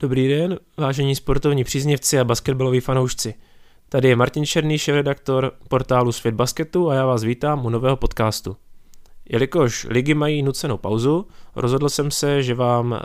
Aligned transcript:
Dobrý 0.00 0.28
den, 0.28 0.58
vážení 0.76 1.14
sportovní 1.16 1.64
příznivci 1.64 2.18
a 2.18 2.24
basketbaloví 2.24 2.80
fanoušci. 2.80 3.34
Tady 3.88 4.08
je 4.08 4.16
Martin 4.16 4.46
Černý, 4.46 4.78
šéf-redaktor 4.78 5.52
portálu 5.68 6.12
Svět 6.12 6.34
basketu 6.34 6.90
a 6.90 6.94
já 6.94 7.06
vás 7.06 7.22
vítám 7.22 7.66
u 7.66 7.70
nového 7.70 7.96
podcastu. 7.96 8.56
Jelikož 9.28 9.86
ligy 9.90 10.14
mají 10.14 10.42
nucenou 10.42 10.76
pauzu, 10.76 11.26
rozhodl 11.56 11.88
jsem 11.88 12.10
se, 12.10 12.42
že 12.42 12.54
vám 12.54 12.92
eh, 12.94 13.00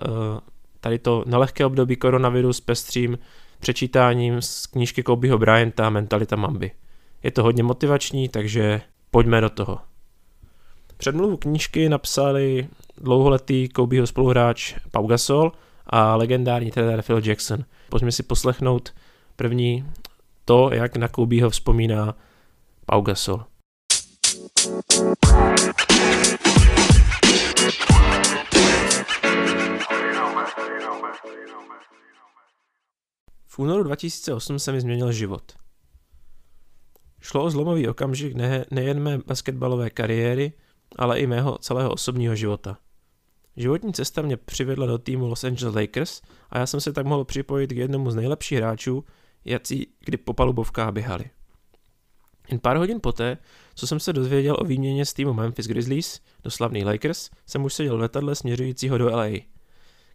tady 0.80 1.00
to 1.00 1.24
nelehké 1.28 1.66
období 1.66 1.96
koronaviru 1.96 2.52
pestřím 2.66 3.18
přečítáním 3.60 4.42
z 4.42 4.66
knížky 4.66 5.04
Kobeho 5.04 5.38
Bryanta 5.38 5.90
Mentalita 5.90 6.36
Mamby. 6.36 6.72
Je 7.24 7.32
to 7.32 7.44
hodně 7.44 7.64
motivační, 7.64 8.30
takže 8.30 8.82
pojďme 9.12 9.42
do 9.42 9.50
toho. 9.50 9.80
Předmluvu 10.98 11.38
knížky 11.38 11.90
napsali 11.90 12.68
dlouholetý 12.98 13.70
Kobeho 13.70 14.08
spoluhráč 14.08 14.76
Pau 14.92 15.08
Gasol 15.08 15.52
a 15.88 16.16
legendární 16.16 16.72
trenér 16.72 17.02
Phil 17.02 17.22
Jackson. 17.24 17.66
Pojďme 17.90 18.12
si 18.12 18.24
poslechnout 18.24 18.94
první 19.36 19.86
to, 20.46 20.70
jak 20.74 20.98
na 20.98 21.08
Kobeho 21.08 21.50
vzpomíná 21.50 22.16
Pau 22.86 23.02
Gasol. 23.02 23.46
V 33.46 33.60
únoru 33.60 33.84
2008 33.84 34.60
se 34.60 34.72
mi 34.72 34.82
změnil 34.82 35.12
život. 35.12 35.52
Šlo 37.22 37.44
o 37.44 37.50
zlomový 37.50 37.88
okamžik 37.88 38.36
ne, 38.36 38.66
nejen 38.72 39.00
mé 39.00 39.18
basketbalové 39.18 39.90
kariéry, 39.90 40.54
ale 40.96 41.20
i 41.20 41.28
mého 41.28 41.58
celého 41.58 41.92
osobního 41.92 42.36
života. 42.36 42.78
Životní 43.58 43.94
cesta 43.94 44.22
mě 44.22 44.38
přivedla 44.38 44.86
do 44.86 44.98
týmu 44.98 45.28
Los 45.28 45.44
Angeles 45.44 45.76
Lakers 45.76 46.22
a 46.50 46.60
já 46.60 46.66
jsem 46.66 46.82
se 46.82 46.94
tak 46.94 47.06
mohl 47.06 47.26
připojit 47.26 47.74
k 47.74 47.78
jednomu 47.78 48.12
z 48.12 48.16
nejlepších 48.16 48.58
hráčů, 48.58 49.04
jací 49.46 49.88
kdy 50.06 50.18
po 50.18 50.34
palubovkách 50.34 50.92
běhali. 50.92 51.26
Jen 52.50 52.60
pár 52.60 52.78
hodin 52.78 53.00
poté, 53.02 53.38
co 53.76 53.88
jsem 53.88 54.00
se 54.00 54.14
dozvěděl 54.14 54.58
o 54.60 54.64
výměně 54.64 55.06
z 55.06 55.14
týmu 55.14 55.34
Memphis 55.34 55.68
Grizzlies 55.68 56.22
do 56.44 56.52
slavný 56.52 56.84
Lakers, 56.84 57.30
jsem 57.46 57.64
už 57.64 57.74
seděl 57.74 57.98
v 57.98 58.00
letadle 58.00 58.36
směřujícího 58.36 58.98
do 58.98 59.06
LA, 59.16 59.28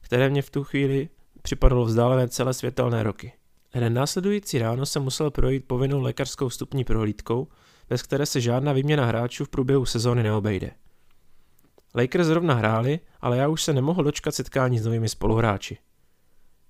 které 0.00 0.30
mě 0.30 0.42
v 0.42 0.50
tu 0.50 0.64
chvíli 0.64 1.08
připadalo 1.42 1.84
vzdálené 1.84 2.28
celé 2.28 2.54
světelné 2.54 3.02
roky. 3.02 3.32
Hned 3.72 3.90
následující 3.90 4.58
ráno 4.58 4.86
jsem 4.86 5.02
musel 5.02 5.30
projít 5.30 5.64
povinnou 5.66 6.00
lékařskou 6.00 6.48
vstupní 6.48 6.84
prohlídkou, 6.84 7.48
bez 7.88 8.02
které 8.02 8.26
se 8.26 8.40
žádná 8.40 8.72
výměna 8.72 9.04
hráčů 9.04 9.44
v 9.44 9.48
průběhu 9.48 9.86
sezóny 9.86 10.22
neobejde. 10.22 10.70
Lakers 11.94 12.26
zrovna 12.26 12.54
hráli, 12.54 13.00
ale 13.20 13.36
já 13.38 13.48
už 13.48 13.62
se 13.62 13.72
nemohl 13.72 14.04
dočkat 14.04 14.34
setkání 14.34 14.78
s 14.78 14.84
novými 14.84 15.08
spoluhráči. 15.08 15.78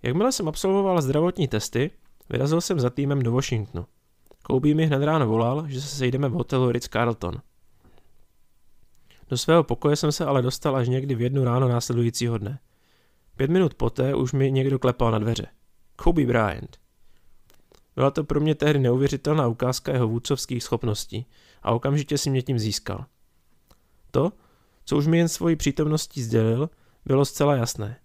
Jakmile 0.02 0.32
jsem 0.32 0.48
absolvoval 0.48 1.02
zdravotní 1.02 1.48
testy, 1.48 1.90
vyrazil 2.28 2.60
jsem 2.60 2.80
za 2.80 2.90
týmem 2.90 3.22
do 3.22 3.32
Washingtonu. 3.32 3.86
Kobe 4.42 4.74
mi 4.74 4.86
hned 4.86 5.02
ráno 5.02 5.26
volal, 5.26 5.64
že 5.68 5.80
se 5.80 5.96
sejdeme 5.96 6.28
v 6.28 6.32
hotelu 6.32 6.70
Ritz-Carlton. 6.70 7.40
Do 9.28 9.38
svého 9.38 9.64
pokoje 9.64 9.96
jsem 9.96 10.12
se 10.12 10.24
ale 10.24 10.42
dostal 10.42 10.76
až 10.76 10.88
někdy 10.88 11.14
v 11.14 11.20
jednu 11.20 11.44
ráno 11.44 11.68
následujícího 11.68 12.38
dne. 12.38 12.58
Pět 13.36 13.50
minut 13.50 13.74
poté 13.74 14.14
už 14.14 14.32
mi 14.32 14.52
někdo 14.52 14.78
klepal 14.78 15.10
na 15.10 15.18
dveře. 15.18 15.46
Kobe 15.96 16.26
Bryant. 16.26 16.76
Byla 17.94 18.10
to 18.10 18.24
pro 18.24 18.40
mě 18.40 18.54
tehdy 18.54 18.78
neuvěřitelná 18.78 19.46
ukázka 19.46 19.92
jeho 19.92 20.08
vůdcovských 20.08 20.62
schopností 20.62 21.26
a 21.62 21.72
okamžitě 21.72 22.18
si 22.18 22.30
mě 22.30 22.42
tím 22.42 22.58
získal. 22.58 23.04
To, 24.10 24.32
co 24.90 24.96
už 24.96 25.06
mi 25.06 25.18
jen 25.18 25.28
svojí 25.28 25.56
přítomností 25.56 26.22
sdělil, 26.22 26.70
bylo 27.04 27.24
zcela 27.24 27.56
jasné. 27.56 28.00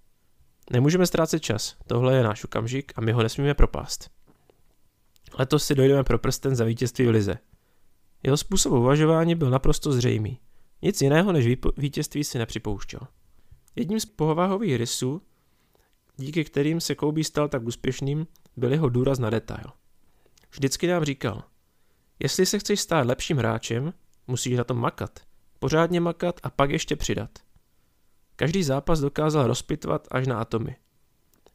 Nemůžeme 0.72 1.08
ztrácet 1.08 1.44
čas, 1.44 1.76
tohle 1.88 2.16
je 2.16 2.24
náš 2.24 2.44
okamžik 2.44 2.94
a 2.96 3.02
my 3.02 3.12
ho 3.12 3.24
nesmíme 3.24 3.54
propást. 3.54 4.10
Letos 5.40 5.66
si 5.66 5.76
dojdeme 5.76 6.04
pro 6.04 6.20
prsten 6.20 6.56
za 6.56 6.66
vítězství 6.66 7.06
v 7.06 7.10
lize. 7.10 7.38
Jeho 8.24 8.38
způsob 8.38 8.74
uvažování 8.74 9.36
byl 9.36 9.50
naprosto 9.50 9.92
zřejmý. 9.92 10.40
Nic 10.82 11.02
jiného 11.02 11.32
než 11.32 11.58
vítězství 11.78 12.24
si 12.24 12.38
nepřipouštěl. 12.38 13.00
Jedním 13.76 14.00
z 14.00 14.06
povahových 14.06 14.76
rysů, 14.76 15.22
díky 16.18 16.44
kterým 16.44 16.82
se 16.82 16.96
Kobe 16.96 17.24
stal 17.24 17.48
tak 17.48 17.64
úspěšným, 17.64 18.28
byl 18.58 18.72
jeho 18.72 18.90
důraz 18.90 19.20
na 19.20 19.30
detail. 19.30 19.72
Vždycky 20.52 20.88
nám 20.88 21.04
říkal, 21.04 21.44
jestli 22.20 22.46
se 22.46 22.60
chceš 22.60 22.80
stát 22.80 23.08
lepším 23.08 23.38
hráčem, 23.38 23.94
musíš 24.28 24.58
na 24.58 24.64
tom 24.64 24.78
makat, 24.78 25.20
pořádně 25.60 26.00
makat 26.00 26.40
a 26.44 26.50
pak 26.50 26.70
ještě 26.70 26.96
přidat. 26.96 27.30
Každý 28.36 28.64
zápas 28.64 29.00
dokázal 29.00 29.48
rozpitvat 29.48 30.08
až 30.12 30.28
na 30.28 30.40
atomy. 30.40 30.76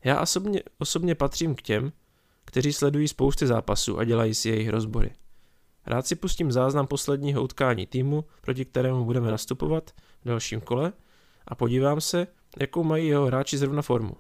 Já 0.05 0.21
osobně, 0.21 0.62
osobně 0.78 1.15
patřím 1.15 1.55
k 1.55 1.62
těm, 1.62 1.93
kteří 2.44 2.72
sledují 2.72 3.09
spousty 3.09 3.47
zápasů 3.47 3.99
a 3.99 4.05
dělají 4.05 4.34
si 4.34 4.49
jejich 4.49 4.69
rozbory. 4.69 5.10
Rád 5.87 6.06
si 6.06 6.15
pustím 6.15 6.53
záznam 6.53 6.87
posledního 6.87 7.43
utkání 7.43 7.87
týmu, 7.87 8.25
proti 8.41 8.65
kterému 8.65 9.05
budeme 9.05 9.31
nastupovat 9.31 9.91
v 10.22 10.28
dalším 10.28 10.60
kole 10.60 10.93
a 11.49 11.55
podívám 11.55 12.00
se, 12.00 12.27
jakou 12.60 12.84
mají 12.84 13.09
jeho 13.09 13.27
hráči 13.27 13.59
zrovna 13.59 13.83
formu. 13.83 14.16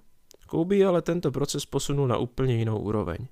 Kobe 0.46 0.84
ale 0.84 1.02
tento 1.02 1.30
proces 1.30 1.66
posunul 1.66 2.08
na 2.08 2.16
úplně 2.16 2.56
jinou 2.56 2.78
úroveň. 2.78 3.26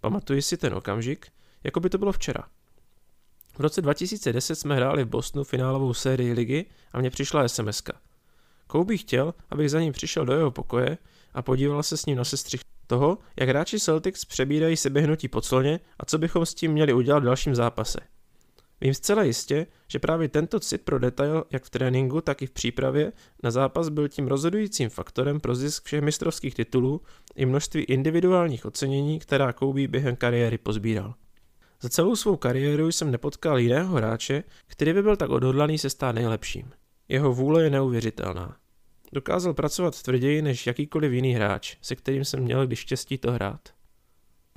Pamatuji 0.00 0.42
si 0.42 0.56
ten 0.56 0.74
okamžik, 0.74 1.26
jako 1.64 1.80
by 1.80 1.90
to 1.90 1.98
bylo 1.98 2.12
včera. 2.12 2.48
V 3.58 3.60
roce 3.60 3.82
2010 3.82 4.56
jsme 4.56 4.74
hráli 4.74 5.04
v 5.04 5.08
Bostonu 5.08 5.44
finálovou 5.44 5.94
sérii 5.94 6.32
ligy 6.32 6.66
a 6.92 6.98
mně 6.98 7.10
přišla 7.10 7.48
sms. 7.48 7.82
Kobe 8.66 8.96
chtěl, 8.96 9.34
abych 9.50 9.70
za 9.70 9.80
ním 9.80 9.92
přišel 9.92 10.24
do 10.24 10.32
jeho 10.32 10.50
pokoje 10.50 10.98
a 11.34 11.42
podíval 11.42 11.82
se 11.82 11.96
s 11.96 12.06
ním 12.06 12.16
na 12.16 12.24
sestřih 12.24 12.60
toho, 12.86 13.18
jak 13.40 13.48
hráči 13.48 13.80
Celtics 13.80 14.24
přebírají 14.24 14.76
sebehnutí 14.76 15.28
po 15.28 15.40
cloně 15.40 15.80
a 15.98 16.04
co 16.04 16.18
bychom 16.18 16.46
s 16.46 16.54
tím 16.54 16.72
měli 16.72 16.92
udělat 16.92 17.18
v 17.18 17.24
dalším 17.24 17.54
zápase. 17.54 18.00
Vím 18.80 18.94
zcela 18.94 19.22
jistě, 19.22 19.66
že 19.88 19.98
právě 19.98 20.28
tento 20.28 20.60
cit 20.60 20.82
pro 20.82 20.98
detail, 20.98 21.44
jak 21.50 21.64
v 21.64 21.70
tréninku, 21.70 22.20
tak 22.20 22.42
i 22.42 22.46
v 22.46 22.50
přípravě 22.50 23.12
na 23.42 23.50
zápas 23.50 23.88
byl 23.88 24.08
tím 24.08 24.26
rozhodujícím 24.26 24.88
faktorem 24.88 25.40
pro 25.40 25.54
zisk 25.54 25.84
všech 25.84 26.02
mistrovských 26.02 26.54
titulů 26.54 27.00
i 27.36 27.46
množství 27.46 27.82
individuálních 27.82 28.66
ocenění, 28.66 29.18
která 29.18 29.52
Kobe 29.52 29.88
během 29.88 30.16
kariéry 30.16 30.58
pozbíral. 30.58 31.14
Za 31.80 31.88
celou 31.88 32.16
svou 32.16 32.36
kariéru 32.36 32.92
jsem 32.92 33.10
nepotkal 33.10 33.58
jiného 33.58 33.96
hráče, 33.96 34.44
který 34.66 34.92
by 34.92 35.02
byl 35.02 35.16
tak 35.16 35.30
odhodlaný 35.30 35.78
se 35.78 35.90
stát 35.90 36.14
nejlepším. 36.14 36.72
Jeho 37.08 37.32
vůle 37.32 37.62
je 37.62 37.70
neuvěřitelná. 37.70 38.56
Dokázal 39.12 39.54
pracovat 39.54 40.02
tvrději 40.02 40.42
než 40.42 40.66
jakýkoliv 40.66 41.12
jiný 41.12 41.32
hráč, 41.32 41.76
se 41.82 41.96
kterým 41.96 42.24
jsem 42.24 42.40
měl 42.40 42.66
když 42.66 42.78
štěstí 42.78 43.18
to 43.18 43.32
hrát. 43.32 43.68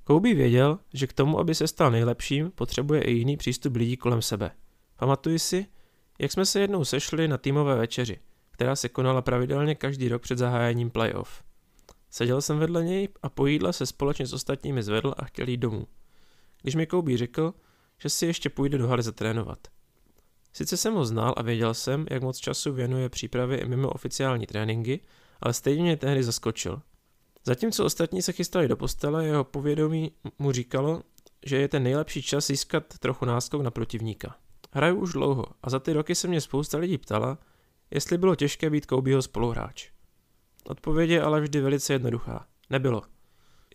Kobe 0.04 0.34
věděl, 0.34 0.80
že 0.94 1.08
k 1.08 1.14
tomu, 1.14 1.40
aby 1.40 1.56
se 1.56 1.68
stal 1.68 1.92
nejlepším, 1.92 2.52
potřebuje 2.52 3.02
i 3.02 3.12
jiný 3.12 3.38
přístup 3.38 3.76
lidí 3.76 3.98
kolem 3.98 4.22
sebe. 4.22 4.52
Pamatuji 4.96 5.40
si, 5.40 5.66
jak 6.20 6.32
jsme 6.32 6.46
se 6.46 6.60
jednou 6.60 6.86
sešli 6.86 7.28
na 7.28 7.38
týmové 7.38 7.76
večeři, 7.76 8.20
která 8.52 8.76
se 8.76 8.90
konala 8.90 9.22
pravidelně 9.22 9.76
každý 9.76 10.08
rok 10.08 10.22
před 10.22 10.38
zahájením 10.38 10.90
playoff. 10.90 11.44
Seděl 12.10 12.42
jsem 12.42 12.60
vedle 12.60 12.84
něj 12.84 13.10
a 13.24 13.30
po 13.30 13.48
jídle 13.48 13.74
se 13.74 13.86
společně 13.86 14.26
s 14.26 14.34
ostatními 14.34 14.84
zvedl 14.84 15.14
a 15.18 15.26
chtěl 15.26 15.50
jít 15.50 15.58
domů. 15.58 15.88
Když 16.62 16.76
mi 16.76 16.88
Kobe 16.88 17.18
řekl, 17.18 17.54
že 17.98 18.10
si 18.10 18.26
ještě 18.26 18.50
půjde 18.50 18.78
do 18.78 18.88
haly 18.88 19.04
zatrénovat. 19.04 19.68
Sice 20.54 20.78
jsem 20.78 20.94
ho 20.94 21.06
znal 21.06 21.34
a 21.38 21.42
věděl 21.42 21.74
jsem, 21.74 22.06
jak 22.10 22.24
moc 22.24 22.38
času 22.38 22.74
věnuje 22.74 23.10
přípravě 23.10 23.58
i 23.58 23.68
mimo 23.68 23.90
oficiální 23.90 24.48
tréninky, 24.48 25.00
ale 25.42 25.54
stejně 25.54 25.84
mě 25.84 25.98
tehdy 25.98 26.24
zaskočil. 26.24 26.82
Zatímco 27.46 27.86
ostatní 27.86 28.22
se 28.22 28.32
chystali 28.32 28.68
do 28.68 28.78
postele, 28.78 29.26
jeho 29.26 29.44
povědomí 29.44 30.12
mu 30.40 30.52
říkalo, 30.52 31.04
že 31.46 31.58
je 31.58 31.68
ten 31.68 31.84
nejlepší 31.84 32.22
čas 32.22 32.48
získat 32.48 32.98
trochu 33.00 33.26
náskok 33.26 33.62
na 33.62 33.72
protivníka. 33.72 34.36
Hraju 34.72 34.96
už 34.96 35.14
dlouho 35.14 35.46
a 35.64 35.70
za 35.70 35.80
ty 35.80 35.94
roky 35.94 36.16
se 36.16 36.28
mě 36.28 36.42
spousta 36.42 36.78
lidí 36.78 36.98
ptala, 36.98 37.38
jestli 37.92 38.18
bylo 38.18 38.36
těžké 38.36 38.70
být 38.70 38.86
Kobeho 38.86 39.22
spoluhráč. 39.22 39.90
Odpověď 40.66 41.10
je 41.10 41.22
ale 41.22 41.42
vždy 41.42 41.62
velice 41.62 41.94
jednoduchá. 41.94 42.48
Nebylo. 42.70 43.02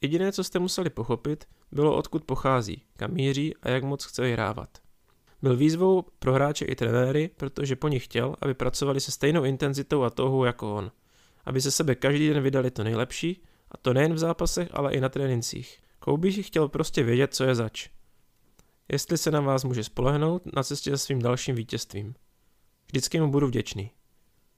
Jediné, 0.02 0.32
co 0.32 0.44
jste 0.44 0.58
museli 0.58 0.90
pochopit, 0.90 1.44
bylo 1.72 1.96
odkud 1.96 2.24
pochází, 2.24 2.82
kam 2.96 3.10
míří 3.10 3.54
a 3.62 3.70
jak 3.70 3.84
moc 3.84 4.04
chce 4.04 4.22
vyhrávat. 4.22 4.78
Byl 5.42 5.56
výzvou 5.56 6.04
pro 6.18 6.32
hráče 6.32 6.64
i 6.64 6.74
trenéry, 6.74 7.30
protože 7.36 7.76
po 7.76 7.88
nich 7.88 8.04
chtěl, 8.04 8.36
aby 8.40 8.54
pracovali 8.54 9.00
se 9.00 9.10
stejnou 9.10 9.44
intenzitou 9.44 10.02
a 10.02 10.10
touhou 10.10 10.44
jako 10.44 10.74
on. 10.74 10.92
Aby 11.44 11.60
se 11.60 11.70
sebe 11.70 11.94
každý 11.94 12.28
den 12.28 12.42
vydali 12.42 12.70
to 12.70 12.84
nejlepší, 12.84 13.42
a 13.70 13.76
to 13.76 13.92
nejen 13.92 14.14
v 14.14 14.18
zápasech, 14.18 14.68
ale 14.72 14.92
i 14.92 15.00
na 15.00 15.08
trénincích. 15.08 15.78
Kobe 15.98 16.30
chtěl 16.30 16.68
prostě 16.68 17.02
vědět, 17.02 17.34
co 17.34 17.44
je 17.44 17.54
zač. 17.54 17.88
Jestli 18.92 19.18
se 19.18 19.30
na 19.30 19.40
vás 19.40 19.64
může 19.64 19.84
spolehnout 19.84 20.42
na 20.56 20.62
cestě 20.62 20.90
za 20.90 20.98
svým 20.98 21.22
dalším 21.22 21.56
vítězstvím. 21.56 22.14
Vždycky 22.86 23.20
mu 23.20 23.30
budu 23.30 23.46
vděčný. 23.46 23.90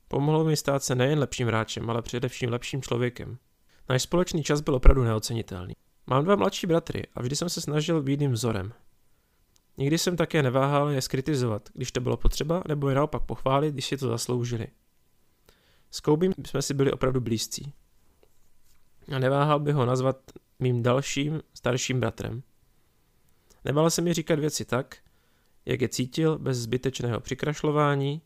Pomohlo 0.08 0.44
mi 0.44 0.56
stát 0.56 0.85
se 0.85 0.94
nejen 0.94 1.19
lepším 1.19 1.46
hráčem, 1.46 1.90
ale 1.90 2.02
především 2.02 2.50
lepším 2.50 2.82
člověkem. 2.82 3.38
Náš 3.88 4.02
společný 4.02 4.43
čas 4.43 4.61
byl 4.61 4.75
opravdu 4.75 5.05
neocenitelný. 5.05 5.75
Mám 6.06 6.25
dva 6.25 6.37
mladší 6.37 6.67
bratry 6.67 7.02
a 7.14 7.23
vždy 7.23 7.37
jsem 7.37 7.49
se 7.49 7.61
snažil 7.61 8.02
být 8.02 8.20
jim 8.20 8.32
vzorem. 8.32 8.73
Nikdy 9.76 9.99
jsem 9.99 10.17
také 10.17 10.43
neváhal 10.43 10.88
je 10.88 11.02
skritizovat, 11.02 11.69
když 11.75 11.93
to 11.93 12.00
bylo 12.00 12.17
potřeba, 12.17 12.62
nebo 12.69 12.88
je 12.88 12.94
naopak 12.94 13.23
pochválit, 13.23 13.73
když 13.73 13.87
si 13.87 13.96
to 13.96 14.08
zasloužili. 14.08 14.67
S 15.90 16.00
Koubím 16.00 16.35
jsme 16.46 16.62
si 16.62 16.75
byli 16.75 16.93
opravdu 16.93 17.20
blízcí. 17.20 17.73
a 19.17 19.19
neváhal 19.19 19.61
bych 19.61 19.75
ho 19.75 19.87
nazvat 19.87 20.32
mým 20.58 20.82
dalším 20.82 21.43
starším 21.55 22.00
bratrem. 22.00 22.43
Nebál 23.64 23.90
se 23.90 24.02
mi 24.02 24.14
říkat 24.14 24.38
věci 24.38 24.64
tak, 24.64 24.96
jak 25.67 25.81
je 25.81 25.88
cítil 25.88 26.38
bez 26.38 26.58
zbytečného 26.58 27.20
přikrašlování 27.20 28.23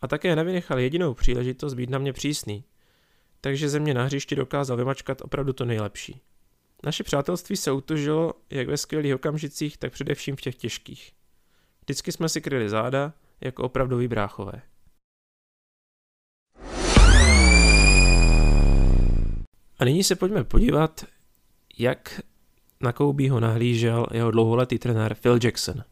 a 0.00 0.08
také 0.08 0.36
nevynechal 0.36 0.78
jedinou 0.78 1.14
příležitost 1.14 1.74
být 1.74 1.90
na 1.90 1.98
mě 1.98 2.12
přísný, 2.12 2.64
takže 3.44 3.68
ze 3.68 3.80
mě 3.80 3.94
na 3.94 4.04
hřišti 4.04 4.36
dokázal 4.36 4.76
vymačkat 4.76 5.22
opravdu 5.22 5.52
to 5.52 5.64
nejlepší. 5.64 6.20
Naše 6.84 7.04
přátelství 7.04 7.56
se 7.56 7.72
utužilo 7.72 8.32
jak 8.50 8.68
ve 8.68 8.76
skvělých 8.76 9.14
okamžicích, 9.14 9.76
tak 9.76 9.92
především 9.92 10.36
v 10.36 10.40
těch 10.40 10.54
těžkých. 10.54 11.12
Vždycky 11.80 12.12
jsme 12.12 12.28
si 12.28 12.40
kryli 12.40 12.68
záda, 12.68 13.12
jako 13.40 13.62
opravdoví 13.62 14.08
bráchové. 14.08 14.62
A 19.78 19.84
nyní 19.84 20.04
se 20.04 20.16
pojďme 20.16 20.44
podívat, 20.44 21.04
jak 21.78 22.20
na 22.80 22.92
Kobeho 22.92 23.40
nahlížel 23.40 24.06
jeho 24.12 24.30
dlouholetý 24.30 24.78
trenér 24.78 25.14
Phil 25.14 25.38
Jackson. 25.42 25.84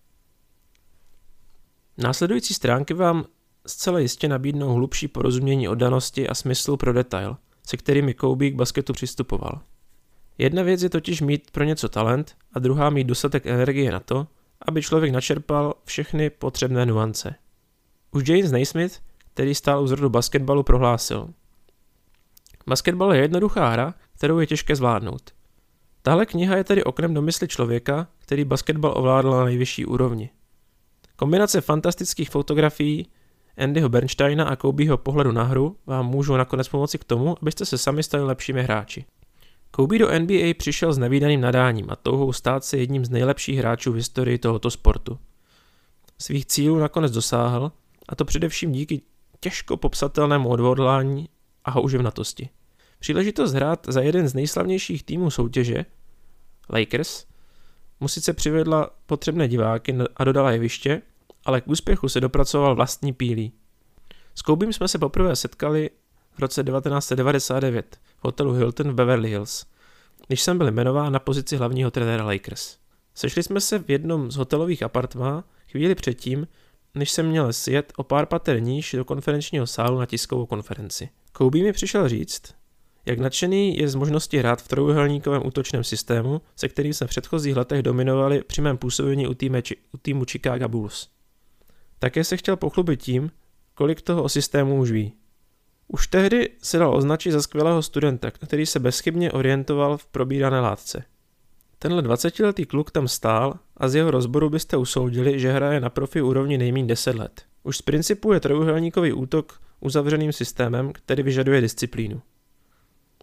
Následující 1.99 2.55
stránky 2.55 2.95
vám 2.95 3.25
zcela 3.67 3.99
jistě 3.99 4.29
nabídnou 4.29 4.75
hlubší 4.75 5.09
porozumění 5.09 5.69
oddanosti 5.69 6.29
a 6.29 6.35
smyslu 6.35 6.77
pro 6.77 6.93
detail, 6.93 7.37
se 7.67 7.77
kterými 7.77 8.15
Kobe 8.15 8.51
k 8.51 8.55
basketu 8.55 8.93
přistupoval. 8.93 9.61
Jedna 10.39 10.63
věc 10.63 10.83
je 10.83 10.91
totiž 10.91 11.21
mít 11.21 11.51
pro 11.51 11.65
něco 11.65 11.89
talent 11.89 12.37
a 12.53 12.59
druhá 12.59 12.91
mít 12.91 13.05
dostatek 13.05 13.47
energie 13.47 13.93
na 13.93 14.01
to, 14.01 14.27
aby 14.69 14.83
člověk 14.83 15.13
načerpal 15.13 15.75
všechny 15.85 16.31
potřebné 16.31 16.87
nuance. 16.87 17.35
Už 18.13 18.29
James 18.29 18.53
Naismith, 18.53 19.01
který 19.35 19.55
stál 19.55 19.83
u 19.83 19.87
zrodu 19.87 20.09
basketbalu, 20.09 20.63
prohlásil. 20.63 21.29
Basketbal 22.67 23.15
je 23.15 23.21
jednoduchá 23.21 23.69
hra, 23.69 23.95
kterou 24.17 24.39
je 24.39 24.47
těžké 24.47 24.77
zvládnout. 24.77 25.31
Tahle 26.03 26.27
kniha 26.27 26.57
je 26.57 26.65
tedy 26.65 26.85
oknem 26.85 27.15
do 27.15 27.23
mysli 27.23 27.49
člověka, 27.49 28.09
který 28.19 28.45
basketbal 28.45 28.93
ovládl 28.97 29.31
na 29.31 29.45
nejvyšší 29.45 29.87
úrovni. 29.87 30.31
Kombinace 31.17 31.61
fantastických 31.61 32.31
fotografií, 32.31 33.07
Andyho 33.57 33.89
Bernsteina 33.89 34.45
a 34.45 34.57
Kobeho 34.57 34.99
pohledu 34.99 35.33
na 35.33 35.43
hru 35.43 35.77
vám 35.87 36.07
můžou 36.07 36.37
nakonec 36.37 36.69
pomoci 36.69 36.99
k 36.99 37.05
tomu, 37.05 37.37
abyste 37.43 37.67
se 37.67 37.79
sami 37.79 38.03
stali 38.03 38.25
lepšími 38.25 38.63
hráči. 38.63 39.05
Kobe 39.71 39.99
do 39.99 40.19
NBA 40.19 40.55
přišel 40.59 40.93
s 40.93 40.99
nevýdaným 40.99 41.41
nadáním 41.41 41.87
a 41.91 41.97
touhou 41.97 42.33
stát 42.33 42.65
se 42.65 42.77
jedním 42.77 43.05
z 43.05 43.11
nejlepších 43.11 43.59
hráčů 43.59 43.93
v 43.93 43.97
historii 43.97 44.39
tohoto 44.39 44.71
sportu. 44.71 45.19
Svých 46.19 46.47
cílů 46.47 46.79
nakonec 46.79 47.13
dosáhl, 47.13 47.73
a 48.09 48.15
to 48.15 48.25
především 48.25 48.73
díky 48.73 49.03
těžko 49.41 49.77
popsatelnému 49.77 50.49
odhodlání 50.49 51.29
a 51.65 51.71
houževnatosti. 51.71 52.49
Příležitost 52.99 53.53
hrát 53.53 53.87
za 53.89 54.01
jeden 54.01 54.29
z 54.29 54.35
nejslavnějších 54.35 55.03
týmů 55.03 55.31
soutěže, 55.31 55.85
Lakers, 56.71 57.27
mu 58.01 58.09
sice 58.09 58.33
přivedla 58.33 58.91
potřebné 59.07 59.49
diváky 59.49 59.97
a 60.17 60.25
dodala 60.25 60.51
jeviště, 60.51 61.03
ale 61.45 61.61
k 61.61 61.69
úspěchu 61.69 62.09
se 62.09 62.21
dopracoval 62.21 62.75
vlastní 62.75 63.13
pílí. 63.13 63.53
S 64.35 64.43
Koubím 64.43 64.73
jsme 64.73 64.89
se 64.89 64.99
poprvé 64.99 65.37
setkali 65.37 65.91
v 66.33 66.39
roce 66.39 66.65
1999 66.65 67.97
v 68.17 68.25
hotelu 68.25 68.53
Hilton 68.53 68.93
v 68.93 68.95
Beverly 68.95 69.29
Hills, 69.29 69.67
když 70.27 70.43
jsem 70.43 70.59
byl 70.59 70.71
jmenován 70.71 71.13
na 71.13 71.19
pozici 71.19 71.57
hlavního 71.57 71.91
trenéra 71.91 72.25
Lakers. 72.25 72.77
Sešli 73.15 73.43
jsme 73.43 73.61
se 73.61 73.79
v 73.79 73.91
jednom 73.91 74.31
z 74.31 74.37
hotelových 74.37 74.83
apartmá 74.83 75.45
chvíli 75.71 75.95
předtím, 75.95 76.47
než 76.95 77.11
jsem 77.11 77.27
měl 77.27 77.53
sjet 77.53 77.93
o 77.97 78.03
pár 78.03 78.27
pater 78.27 78.63
níž 78.63 78.95
do 78.99 79.05
konferenčního 79.05 79.67
sálu 79.67 79.99
na 79.99 80.07
tiskovou 80.07 80.47
konferenci. 80.47 81.09
Kobe 81.33 81.59
mi 81.59 81.73
přišel 81.73 82.09
říct, 82.09 82.55
jak 83.07 83.19
nadšený 83.19 83.79
je 83.79 83.89
z 83.89 83.95
možnosti 83.95 84.39
hrát 84.39 84.63
v 84.63 84.69
trojuhelníkovém 84.69 85.47
útočném 85.47 85.85
systému, 85.85 86.41
se 86.57 86.69
kterým 86.69 86.95
jsme 86.95 87.07
v 87.07 87.11
předchozích 87.11 87.57
letech 87.57 87.83
dominovali 87.83 88.43
při 88.47 88.61
mém 88.61 88.79
působení 88.79 89.27
u, 89.27 89.35
týme, 89.35 89.63
u 89.95 89.97
týmu 89.97 90.25
Chicago 90.25 90.69
Bulls. 90.69 91.09
Také 92.03 92.25
se 92.25 92.37
chtěl 92.37 92.57
pochlubit 92.57 93.03
tím, 93.03 93.31
kolik 93.75 94.03
toho 94.03 94.23
o 94.23 94.29
systému 94.29 94.81
už 94.81 94.91
ví. 94.91 95.13
Už 95.89 96.07
tehdy 96.07 96.51
se 96.63 96.79
dal 96.79 96.97
označit 96.97 97.33
za 97.33 97.43
skvělého 97.43 97.83
studenta, 97.83 98.31
který 98.31 98.67
se 98.67 98.81
bezchybně 98.81 99.33
orientoval 99.33 99.99
v 99.99 100.07
probírané 100.07 100.61
látce. 100.61 101.05
Tenhle 101.79 102.03
20-letý 102.03 102.67
kluk 102.67 102.91
tam 102.91 103.09
stál 103.09 103.59
a 103.77 103.89
z 103.89 103.95
jeho 103.95 104.11
rozboru 104.11 104.51
byste 104.51 104.77
usoudili, 104.77 105.41
že 105.41 105.53
hraje 105.53 105.81
na 105.81 105.91
profi 105.91 106.23
úrovni 106.23 106.59
nejméně 106.59 106.87
10 106.87 107.17
let. 107.17 107.43
Už 107.63 107.77
z 107.77 107.83
principu 107.83 108.33
je 108.33 108.41
trojuhelníkový 108.41 109.13
útok 109.13 109.61
uzavřeným 109.81 110.33
systémem, 110.33 110.93
který 110.93 111.23
vyžaduje 111.23 111.61
disciplínu. 111.61 112.23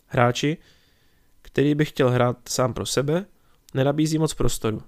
Hráči, 0.05 0.57
který 1.41 1.75
by 1.75 1.85
chtěl 1.85 2.09
hrát 2.09 2.37
sám 2.49 2.73
pro 2.73 2.85
sebe, 2.85 3.25
nenabízí 3.73 4.17
moc 4.17 4.33
prostoru. 4.33 4.81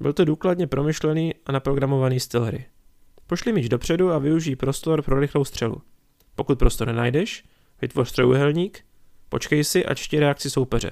Byl 0.00 0.12
to 0.12 0.24
důkladně 0.24 0.66
promyšlený 0.66 1.34
a 1.46 1.52
naprogramovaný 1.52 2.20
styl 2.20 2.44
hry. 2.44 2.66
Pošli 3.26 3.52
míč 3.52 3.68
dopředu 3.68 4.12
a 4.12 4.18
využij 4.18 4.56
prostor 4.56 5.02
pro 5.02 5.20
rychlou 5.20 5.44
střelu. 5.44 5.82
Pokud 6.34 6.58
prostor 6.58 6.86
nenajdeš, 6.86 7.44
vytvoř 7.82 8.12
trojuhelník, 8.12 8.84
počkej 9.28 9.64
si 9.64 9.86
a 9.86 9.94
čti 9.94 10.20
reakci 10.20 10.50
soupeře. 10.50 10.90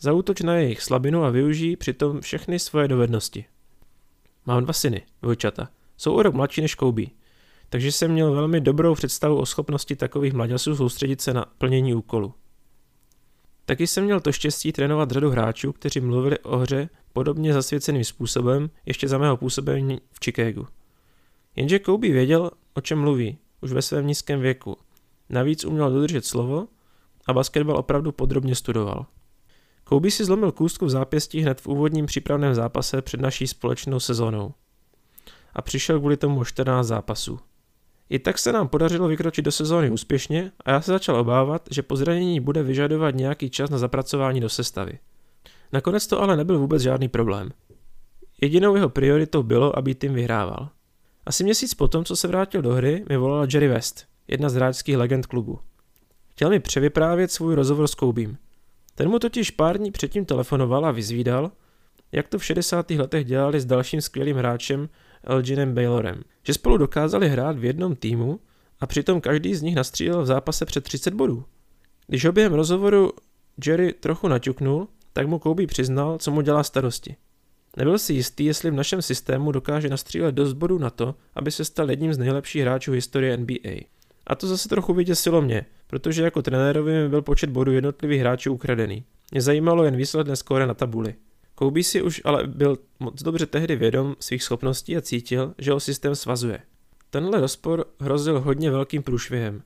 Zautoč 0.00 0.40
na 0.40 0.54
jejich 0.54 0.82
slabinu 0.82 1.24
a 1.24 1.30
využij 1.30 1.76
přitom 1.76 2.20
všechny 2.20 2.58
svoje 2.58 2.88
dovednosti. 2.88 3.44
Mám 4.46 4.64
dva 4.64 4.72
syny, 4.72 5.02
dvojčata. 5.22 5.68
Jsou 5.96 6.14
o 6.14 6.22
rok 6.22 6.34
mladší 6.34 6.60
než 6.60 6.74
Kobe, 6.74 7.02
takže 7.68 7.92
jsem 7.92 8.10
měl 8.10 8.32
velmi 8.32 8.60
dobrou 8.60 8.94
představu 8.94 9.36
o 9.36 9.46
schopnosti 9.46 9.96
takových 9.96 10.32
mladěsů 10.32 10.76
soustředit 10.76 11.20
se 11.20 11.34
na 11.34 11.44
plnění 11.58 11.94
úkolu. 11.94 12.34
Taky 13.64 13.86
jsem 13.86 14.04
měl 14.04 14.20
to 14.20 14.32
štěstí 14.32 14.72
trénovat 14.72 15.10
řadu 15.10 15.30
hráčů, 15.30 15.72
kteří 15.72 16.00
mluvili 16.00 16.38
o 16.38 16.56
hře 16.58 16.88
podobně 17.16 17.52
zasvěceným 17.52 18.04
způsobem 18.04 18.70
ještě 18.86 19.08
za 19.08 19.18
mého 19.18 19.36
působení 19.36 20.00
v 20.12 20.24
Chicagu. 20.24 20.66
Jenže 21.56 21.78
Kobe 21.78 22.08
věděl, 22.08 22.50
o 22.74 22.80
čem 22.80 23.00
mluví, 23.00 23.38
už 23.60 23.72
ve 23.72 23.82
svém 23.82 24.06
nízkém 24.06 24.40
věku. 24.40 24.76
Navíc 25.28 25.64
uměl 25.64 25.90
dodržet 25.90 26.24
slovo 26.24 26.68
a 27.26 27.32
basketbal 27.32 27.76
opravdu 27.76 28.12
podrobně 28.12 28.54
studoval. 28.54 29.06
Kobe 29.84 30.10
si 30.10 30.24
zlomil 30.24 30.52
kůstku 30.52 30.86
v 30.86 30.90
zápěstí 30.90 31.40
hned 31.40 31.60
v 31.60 31.66
úvodním 31.66 32.06
přípravném 32.06 32.54
zápase 32.54 33.02
před 33.02 33.20
naší 33.20 33.46
společnou 33.46 34.00
sezónou. 34.00 34.54
A 35.54 35.62
přišel 35.62 35.98
kvůli 35.98 36.16
tomu 36.16 36.40
o 36.40 36.44
14 36.44 36.86
zápasů. 36.86 37.38
I 38.10 38.18
tak 38.18 38.38
se 38.38 38.52
nám 38.52 38.68
podařilo 38.68 39.08
vykročit 39.08 39.44
do 39.44 39.52
sezóny 39.52 39.90
úspěšně 39.90 40.52
a 40.64 40.70
já 40.70 40.80
se 40.80 40.92
začal 40.92 41.16
obávat, 41.16 41.68
že 41.70 41.82
po 41.82 41.96
zranění 41.96 42.40
bude 42.40 42.62
vyžadovat 42.62 43.14
nějaký 43.14 43.50
čas 43.50 43.70
na 43.70 43.78
zapracování 43.78 44.40
do 44.40 44.48
sestavy. 44.48 44.98
Nakonec 45.72 46.06
to 46.06 46.22
ale 46.22 46.36
nebyl 46.36 46.58
vůbec 46.58 46.82
žádný 46.82 47.08
problém. 47.08 47.50
Jedinou 48.40 48.74
jeho 48.74 48.88
prioritou 48.88 49.42
bylo, 49.42 49.78
aby 49.78 49.94
tým 49.94 50.14
vyhrával. 50.14 50.68
Asi 51.26 51.44
měsíc 51.44 51.74
potom, 51.74 52.04
co 52.04 52.16
se 52.16 52.28
vrátil 52.28 52.62
do 52.62 52.72
hry, 52.72 53.04
mi 53.08 53.16
volala 53.16 53.46
Jerry 53.52 53.68
West, 53.68 54.06
jedna 54.28 54.48
z 54.48 54.54
hráčských 54.54 54.96
legend 54.96 55.26
klubu. 55.26 55.58
Chtěl 56.30 56.50
mi 56.50 56.60
převyprávět 56.60 57.32
svůj 57.32 57.54
rozhovor 57.54 57.86
s 57.86 57.94
Koubím. 57.94 58.38
Ten 58.94 59.08
mu 59.08 59.18
totiž 59.18 59.50
pár 59.50 59.78
dní 59.78 59.90
předtím 59.90 60.24
telefonoval 60.24 60.86
a 60.86 60.90
vyzvídal, 60.90 61.50
jak 62.12 62.28
to 62.28 62.38
v 62.38 62.44
60. 62.44 62.90
letech 62.90 63.24
dělali 63.24 63.60
s 63.60 63.64
dalším 63.64 64.00
skvělým 64.00 64.36
hráčem 64.36 64.88
Elginem 65.24 65.74
Baylorem, 65.74 66.22
že 66.46 66.54
spolu 66.54 66.76
dokázali 66.76 67.28
hrát 67.28 67.58
v 67.58 67.64
jednom 67.64 67.96
týmu 67.96 68.40
a 68.80 68.86
přitom 68.86 69.20
každý 69.20 69.54
z 69.54 69.62
nich 69.62 69.74
nastřílel 69.74 70.22
v 70.22 70.26
zápase 70.26 70.66
před 70.66 70.84
30 70.84 71.14
bodů. 71.14 71.44
Když 72.06 72.24
ho 72.24 72.32
během 72.32 72.54
rozhovoru 72.54 73.12
Jerry 73.66 73.92
trochu 73.92 74.28
naťuknul, 74.28 74.88
tak 75.16 75.26
mu 75.26 75.38
Kobe 75.38 75.66
přiznal, 75.66 76.18
co 76.18 76.30
mu 76.30 76.40
dělá 76.40 76.62
starosti. 76.62 77.16
Nebyl 77.76 77.98
si 77.98 78.12
jistý, 78.12 78.44
jestli 78.44 78.70
v 78.70 78.74
našem 78.74 79.02
systému 79.02 79.52
dokáže 79.52 79.88
nastřílet 79.88 80.34
dost 80.34 80.52
bodů 80.52 80.78
na 80.78 80.90
to, 80.90 81.14
aby 81.34 81.50
se 81.50 81.64
stal 81.64 81.90
jedním 81.90 82.14
z 82.14 82.18
nejlepších 82.18 82.62
hráčů 82.62 82.92
historie 82.92 83.36
NBA. 83.36 83.76
A 84.26 84.34
to 84.34 84.46
zase 84.46 84.68
trochu 84.68 84.94
vyděsilo 84.94 85.42
mě, 85.42 85.66
protože 85.86 86.22
jako 86.22 86.42
trenérovi 86.42 86.92
mi 86.92 87.08
byl 87.08 87.22
počet 87.22 87.50
bodů 87.50 87.72
jednotlivých 87.72 88.20
hráčů 88.20 88.52
ukradený. 88.52 89.04
Mě 89.32 89.40
zajímalo 89.40 89.84
jen 89.84 89.96
výsledné 89.96 90.36
skóre 90.36 90.66
na 90.66 90.74
tabuli. 90.74 91.14
Kobe 91.54 91.82
si 91.82 92.02
už 92.02 92.22
ale 92.24 92.46
byl 92.46 92.78
moc 93.00 93.22
dobře 93.22 93.46
tehdy 93.46 93.76
vědom 93.76 94.16
svých 94.20 94.42
schopností 94.42 94.96
a 94.96 95.00
cítil, 95.00 95.54
že 95.58 95.72
ho 95.72 95.80
systém 95.80 96.14
svazuje. 96.14 96.60
Tenhle 97.10 97.40
rozpor 97.40 97.84
hrozil 98.00 98.40
hodně 98.40 98.70
velkým 98.70 99.02
průšvihem. 99.02 99.62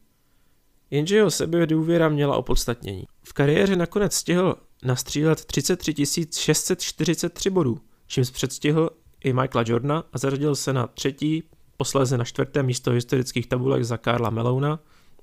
Jenže 0.90 1.16
jeho 1.16 1.30
sebedůvěra 1.30 2.08
měla 2.08 2.36
opodstatnění. 2.36 3.04
V 3.22 3.32
kariéře 3.32 3.76
nakonec 3.76 4.14
stihl 4.14 4.56
nastřílet 4.84 5.44
33 5.44 5.94
643 6.38 7.50
bodů, 7.50 7.80
čímž 8.06 8.30
předstihl 8.30 8.90
i 9.24 9.32
Michaela 9.32 9.64
Jordana 9.66 10.04
a 10.12 10.18
zařadil 10.18 10.56
se 10.56 10.72
na 10.72 10.86
třetí, 10.86 11.42
posléze 11.76 12.18
na 12.18 12.24
čtvrté 12.24 12.62
místo 12.62 12.90
historických 12.90 13.46
tabulek 13.46 13.84
za 13.84 13.96
Karla 13.96 14.30
Melouna, 14.30 14.80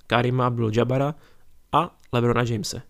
Karima 0.07 0.49
Abdul-Jabara 0.49 1.13
a 1.71 1.97
Lebrona 2.13 2.43
Jamese. 2.43 2.81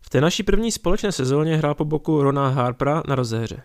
V 0.00 0.10
té 0.10 0.20
naší 0.20 0.42
první 0.42 0.72
společné 0.72 1.12
sezóně 1.12 1.56
hrál 1.56 1.74
po 1.74 1.84
boku 1.84 2.22
Rona 2.22 2.48
Harpera 2.48 3.02
na 3.08 3.14
rozehře. 3.14 3.62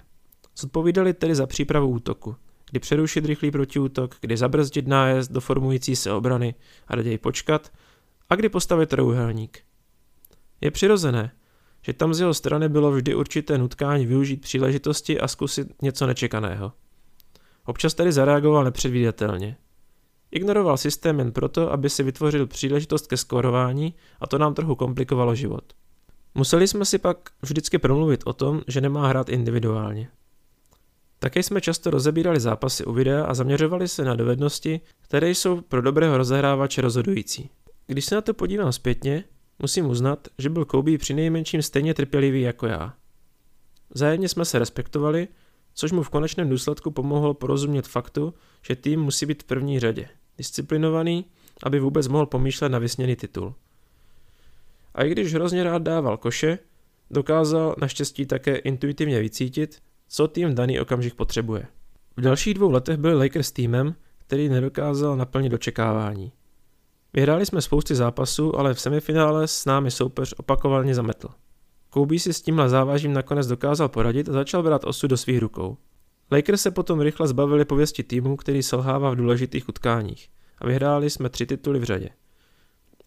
Zodpovídali 0.57 1.13
tedy 1.13 1.35
za 1.35 1.47
přípravu 1.47 1.87
útoku, 1.87 2.35
kdy 2.71 2.79
přerušit 2.79 3.25
rychlý 3.25 3.51
protiútok, 3.51 4.15
kdy 4.21 4.37
zabrzdit 4.37 4.87
nájezd 4.87 5.31
do 5.31 5.41
formující 5.41 5.95
se 5.95 6.11
obrany 6.11 6.55
a 6.87 6.95
raději 6.95 7.17
počkat 7.17 7.71
a 8.29 8.35
kdy 8.35 8.49
postavit 8.49 8.89
trojuhelník. 8.89 9.59
Je 10.61 10.71
přirozené, 10.71 11.31
že 11.86 11.94
tam 11.94 12.13
z 12.13 12.20
jeho 12.20 12.34
strany 12.34 12.70
bylo 12.70 12.92
vždy 12.92 13.15
určité 13.15 13.58
nutkání 13.58 14.06
využít 14.06 14.42
příležitosti 14.42 15.20
a 15.20 15.27
zkusit 15.27 15.68
něco 15.82 16.08
nečekaného. 16.08 16.72
Občas 17.65 17.94
tedy 17.94 18.12
zareagoval 18.12 18.63
nepředvídatelně. 18.63 19.58
Ignoroval 20.32 20.77
systém 20.77 21.20
jen 21.20 21.32
proto, 21.32 21.72
aby 21.72 21.89
si 21.89 22.04
vytvořil 22.04 22.48
příležitost 22.48 23.08
ke 23.08 23.18
skórování 23.18 23.94
a 24.20 24.27
to 24.27 24.38
nám 24.38 24.54
trochu 24.54 24.75
komplikovalo 24.75 25.36
život. 25.36 25.63
Museli 26.36 26.68
jsme 26.68 26.86
si 26.86 26.98
pak 26.98 27.18
vždycky 27.42 27.77
promluvit 27.77 28.22
o 28.25 28.34
tom, 28.34 28.62
že 28.68 28.82
nemá 28.82 29.08
hrát 29.08 29.30
individuálně. 29.30 30.10
Také 31.20 31.44
jsme 31.44 31.62
často 31.62 31.89
rozebírali 31.89 32.39
zápasy 32.39 32.86
u 32.86 32.94
videa 32.94 33.25
a 33.25 33.34
zaměřovali 33.34 33.88
se 33.88 34.06
na 34.06 34.15
dovednosti, 34.15 34.82
které 35.01 35.30
jsou 35.30 35.62
pro 35.62 35.82
dobrého 35.82 36.18
rozehrávače 36.18 36.82
rozhodující. 36.82 37.50
Když 37.88 38.06
se 38.06 38.15
na 38.15 38.22
to 38.22 38.34
podívám 38.34 38.72
zpětně, 38.72 39.24
musím 39.59 39.85
uznat, 39.85 40.27
že 40.38 40.50
byl 40.50 40.65
Kobe 40.65 40.97
při 40.97 41.13
nejmenším 41.13 41.62
stejně 41.62 41.93
trpělivý 41.93 42.41
jako 42.41 42.67
já. 42.67 42.93
Zájemně 43.93 44.29
jsme 44.29 44.45
se 44.45 44.59
respektovali, 44.59 45.27
což 45.74 45.91
mu 45.91 46.03
v 46.03 46.09
konečném 46.09 46.50
důsledku 46.50 46.91
pomohlo 46.91 47.33
porozumět 47.33 47.88
faktu, 47.88 48.33
že 48.67 48.75
tým 48.75 49.01
musí 49.01 49.25
být 49.25 49.43
v 49.43 49.45
první 49.45 49.79
řadě, 49.79 50.09
disciplinovaný, 50.38 51.25
aby 51.63 51.79
vůbec 51.79 52.07
mohl 52.07 52.25
pomýšlet 52.25 52.69
na 52.69 52.79
vysněný 52.79 53.15
titul. 53.15 53.55
A 54.95 55.03
i 55.03 55.09
když 55.09 55.33
hrozně 55.33 55.63
rád 55.63 55.81
dával 55.81 56.17
koše, 56.17 56.59
dokázal 57.12 57.75
naštěstí 57.81 58.25
také 58.25 58.55
intuitivně 58.55 59.19
vycítit, 59.19 59.81
co 60.07 60.27
tým 60.27 60.50
v 60.50 60.53
daný 60.53 60.79
okamžik 60.79 61.15
potřebuje. 61.15 61.67
V 62.17 62.21
dalších 62.21 62.53
dvou 62.53 62.71
letech 62.71 62.97
byl 62.97 63.17
Lakers 63.17 63.51
týmem, 63.51 63.95
který 64.17 64.50
nedokázal 64.50 65.17
naplnit 65.17 65.50
dočekávání. 65.50 66.31
Vyhráli 67.15 67.45
jsme 67.45 67.62
spousty 67.62 67.95
zápasů, 67.95 68.60
ale 68.60 68.74
v 68.74 68.79
semifinále 68.79 69.48
s 69.48 69.65
námi 69.65 69.91
soupeř 69.91 70.34
opakovaně 70.38 70.95
zametl. 70.95 71.27
Kobe 71.89 72.19
si 72.19 72.34
s 72.34 72.41
tímhle 72.41 72.69
závažím 72.69 73.13
nakonec 73.13 73.48
dokázal 73.48 73.89
poradit 73.89 74.29
a 74.29 74.31
začal 74.31 74.63
brát 74.63 74.84
osud 74.84 75.07
do 75.07 75.17
svých 75.17 75.39
rukou. 75.39 75.77
Lakers 76.31 76.62
se 76.62 76.72
potom 76.72 77.01
rychle 77.01 77.27
zbavili 77.27 77.65
pověsti 77.65 78.03
týmu, 78.03 78.36
který 78.36 78.63
selhává 78.63 79.10
v 79.10 79.15
důležitých 79.15 79.69
utkáních 79.69 80.29
a 80.57 80.67
vyhráli 80.67 81.10
jsme 81.10 81.29
tři 81.29 81.45
tituly 81.45 81.79
v 81.79 81.84
řadě. 81.84 82.10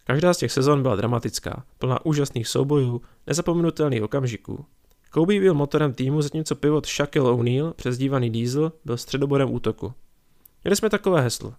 Každá 0.05 0.35
z 0.35 0.39
těch 0.39 0.53
sezon 0.53 0.83
byla 0.83 0.97
dramatická, 0.97 1.65
plná 1.79 2.07
úžasných 2.07 2.49
soubojů, 2.49 3.03
nezapomenutelných 3.27 4.03
okamžiků. 4.03 4.65
Kobe 5.11 5.41
byl 5.41 5.55
motorem 5.55 5.93
týmu, 5.93 6.23
zatímco 6.23 6.55
pivot 6.55 6.87
Shaquille 6.87 7.31
O'Neal, 7.31 7.73
přezdívaný 7.73 8.31
Diesel, 8.31 8.73
byl 8.85 8.97
středoborem 8.97 9.53
útoku. 9.53 9.93
Měli 10.65 10.77
jsme 10.77 10.91
takové 10.91 11.21
heslo. 11.21 11.55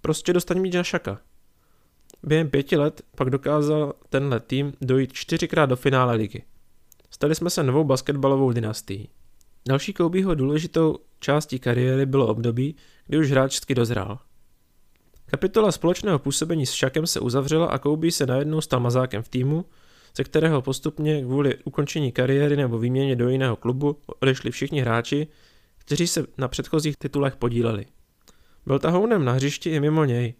Prostě 0.00 0.32
dostaň 0.32 0.60
míč 0.60 0.74
na 0.74 0.82
Shaka. 0.82 1.18
Během 2.22 2.50
pěti 2.50 2.76
let 2.76 3.02
pak 3.16 3.30
dokázal 3.30 3.94
tenhle 4.08 4.40
tým 4.40 4.72
dojít 4.80 5.12
čtyřikrát 5.12 5.66
do 5.66 5.76
finále 5.76 6.14
ligy. 6.14 6.42
Stali 7.10 7.34
jsme 7.34 7.50
se 7.50 7.62
novou 7.62 7.84
basketbalovou 7.84 8.52
dynastií. 8.52 9.08
Další 9.68 9.92
Kobeho 9.92 10.34
důležitou 10.34 10.98
částí 11.20 11.58
kariéry 11.58 12.06
bylo 12.06 12.26
období, 12.26 12.76
kdy 13.06 13.18
už 13.18 13.30
hráčsky 13.30 13.74
dozrál. 13.74 14.18
Kapitola 15.26 15.72
společného 15.72 16.18
působení 16.18 16.66
s 16.66 16.72
Šakem 16.72 17.06
se 17.06 17.20
uzavřela 17.20 17.66
a 17.66 17.78
Kobe 17.78 18.10
se 18.10 18.26
najednou 18.26 18.60
stal 18.60 18.80
mazákem 18.80 19.22
v 19.22 19.28
týmu, 19.28 19.64
ze 20.16 20.24
kterého 20.24 20.62
postupně 20.62 21.22
kvůli 21.22 21.56
ukončení 21.64 22.12
kariéry 22.12 22.56
nebo 22.56 22.78
výměně 22.78 23.16
do 23.16 23.28
jiného 23.28 23.56
klubu 23.56 23.96
odešli 24.20 24.50
všichni 24.50 24.80
hráči, 24.80 25.26
kteří 25.78 26.06
se 26.06 26.26
na 26.38 26.48
předchozích 26.48 26.96
titulech 26.96 27.36
podíleli. 27.36 27.86
Byl 28.66 28.78
tahounem 28.78 29.24
na 29.24 29.32
hřišti 29.32 29.70
i 29.70 29.80
mimo 29.80 30.04
něj 30.04 30.34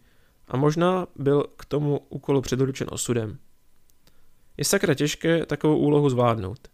a 0.50 0.56
možná 0.56 1.06
byl 1.16 1.44
k 1.56 1.64
tomu 1.64 2.00
úkolu 2.08 2.40
předurčen 2.40 2.88
osudem. 2.90 3.38
Je 4.56 4.64
sakra 4.64 4.94
těžké 4.94 5.46
takovou 5.46 5.78
úlohu 5.78 6.10
zvládnout. 6.10 6.68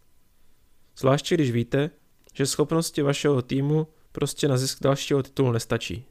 Zvláště 0.97 1.35
když 1.35 1.51
víte, 1.51 1.89
že 2.33 2.45
schopnosti 2.45 3.01
vašeho 3.01 3.41
týmu 3.41 3.87
prostě 4.11 4.47
na 4.47 4.57
zisk 4.57 4.81
dalšího 4.81 5.23
titulu 5.23 5.51
nestačí. 5.51 6.05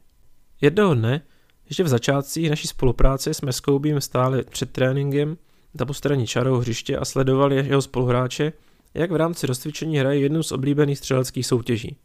Jednoho 0.61 0.95
dne, 0.95 1.21
ještě 1.65 1.83
v 1.83 1.87
začátcích 1.87 2.49
naší 2.49 2.67
spolupráce 2.67 3.33
jsme 3.33 3.53
s 3.53 3.59
Koubím 3.59 4.01
stáli 4.01 4.43
před 4.43 4.71
tréninkem 4.71 5.37
na 5.79 5.85
postraní 5.85 6.27
čarou 6.27 6.57
hřiště 6.57 6.97
a 6.97 7.05
sledovali 7.05 7.55
jeho 7.55 7.81
spoluhráče, 7.81 8.53
jak 8.93 9.11
v 9.11 9.15
rámci 9.15 9.47
rozcvičení 9.47 9.97
hraje 9.97 10.19
jednu 10.19 10.43
z 10.43 10.51
oblíbených 10.51 10.97
střeleckých 10.97 11.45
soutěží. 11.45 11.97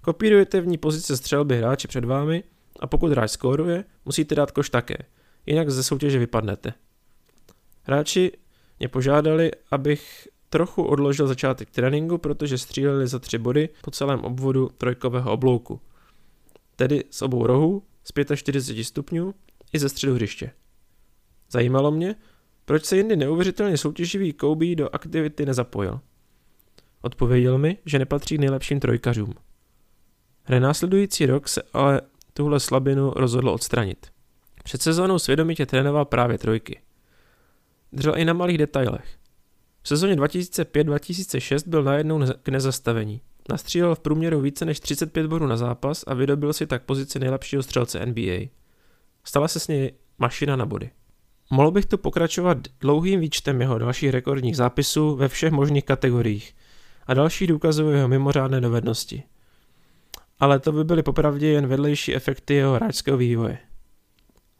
Kopírujete 0.00 0.60
v 0.60 0.66
ní 0.66 0.78
pozice 0.78 1.16
střelby 1.16 1.58
hráče 1.58 1.88
před 1.88 2.04
vámi 2.04 2.44
a 2.80 2.86
pokud 2.86 3.10
hráč 3.10 3.30
skóruje, 3.30 3.84
musíte 4.04 4.34
dát 4.34 4.50
koš 4.50 4.70
také, 4.70 4.96
jinak 5.46 5.70
ze 5.70 5.82
soutěže 5.82 6.18
vypadnete. 6.18 6.72
Hráči 7.82 8.32
mě 8.78 8.88
požádali, 8.88 9.50
abych 9.70 10.28
trochu 10.50 10.82
odložil 10.82 11.26
začátek 11.26 11.70
tréninku, 11.70 12.18
protože 12.18 12.58
stříleli 12.58 13.06
za 13.06 13.18
tři 13.18 13.38
body 13.38 13.68
po 13.82 13.90
celém 13.90 14.20
obvodu 14.20 14.70
trojkového 14.78 15.32
oblouku. 15.32 15.80
Tedy 16.76 17.04
z 17.10 17.22
obou 17.22 17.46
rohů, 17.46 17.82
z 18.04 18.36
45 18.36 18.84
stupňů 18.84 19.34
i 19.72 19.78
ze 19.78 19.88
středu 19.88 20.14
hřiště. 20.14 20.52
Zajímalo 21.50 21.90
mě, 21.90 22.14
proč 22.64 22.84
se 22.84 22.96
jindy 22.96 23.16
neuvěřitelně 23.16 23.76
soutěživý 23.76 24.32
Kobe 24.32 24.74
do 24.74 24.94
aktivity 24.94 25.46
nezapojil. 25.46 26.00
Odpověděl 27.02 27.58
mi, 27.58 27.78
že 27.86 27.98
nepatří 27.98 28.36
k 28.36 28.40
nejlepším 28.40 28.80
trojkařům. 28.80 29.34
Hre 30.42 30.60
následující 30.60 31.26
rok 31.26 31.48
se 31.48 31.62
ale 31.72 32.00
tuhle 32.40 32.60
slabinu 32.60 33.12
rozhodl 33.16 33.48
odstranit. 33.48 34.06
Před 34.64 34.82
sezónou 34.82 35.18
svědomitě 35.18 35.66
trénoval 35.66 36.04
právě 36.04 36.38
trojky. 36.38 36.80
Držel 37.92 38.18
i 38.18 38.24
na 38.24 38.32
malých 38.32 38.58
detailech. 38.58 39.16
V 39.82 39.88
sezóně 39.88 40.16
2005-2006 40.16 41.68
byl 41.68 41.82
najednou 41.82 42.20
k 42.42 42.48
nezastavení. 42.48 43.20
Nastřílel 43.50 43.94
v 43.94 44.00
průměru 44.00 44.40
více 44.40 44.64
než 44.64 44.80
35 44.80 45.26
bodů 45.26 45.46
na 45.46 45.56
zápas 45.56 46.04
a 46.06 46.14
vydobil 46.14 46.52
si 46.52 46.66
tak 46.66 46.82
pozici 46.82 47.18
nejlepšího 47.18 47.62
střelce 47.62 48.06
NBA. 48.06 48.46
Stala 49.24 49.48
se 49.48 49.60
s 49.60 49.68
něj 49.68 49.92
mašina 50.18 50.56
na 50.56 50.66
body. 50.66 50.90
Mohl 51.50 51.70
bych 51.70 51.86
tu 51.86 51.98
pokračovat 51.98 52.58
dlouhým 52.80 53.20
výčtem 53.20 53.60
jeho 53.60 53.78
dalších 53.78 54.10
rekordních 54.10 54.56
zápisů 54.56 55.16
ve 55.16 55.28
všech 55.28 55.52
možných 55.52 55.84
kategoriích 55.84 56.56
a 57.06 57.14
další 57.14 57.46
důkazů 57.46 57.90
jeho 57.90 58.08
mimořádné 58.08 58.60
dovednosti. 58.60 59.22
Ale 60.40 60.60
to 60.60 60.72
by 60.72 60.84
byly 60.84 61.02
popravdě 61.02 61.48
jen 61.48 61.66
vedlejší 61.66 62.14
efekty 62.14 62.54
jeho 62.54 62.74
hráčského 62.74 63.18
vývoje. 63.18 63.58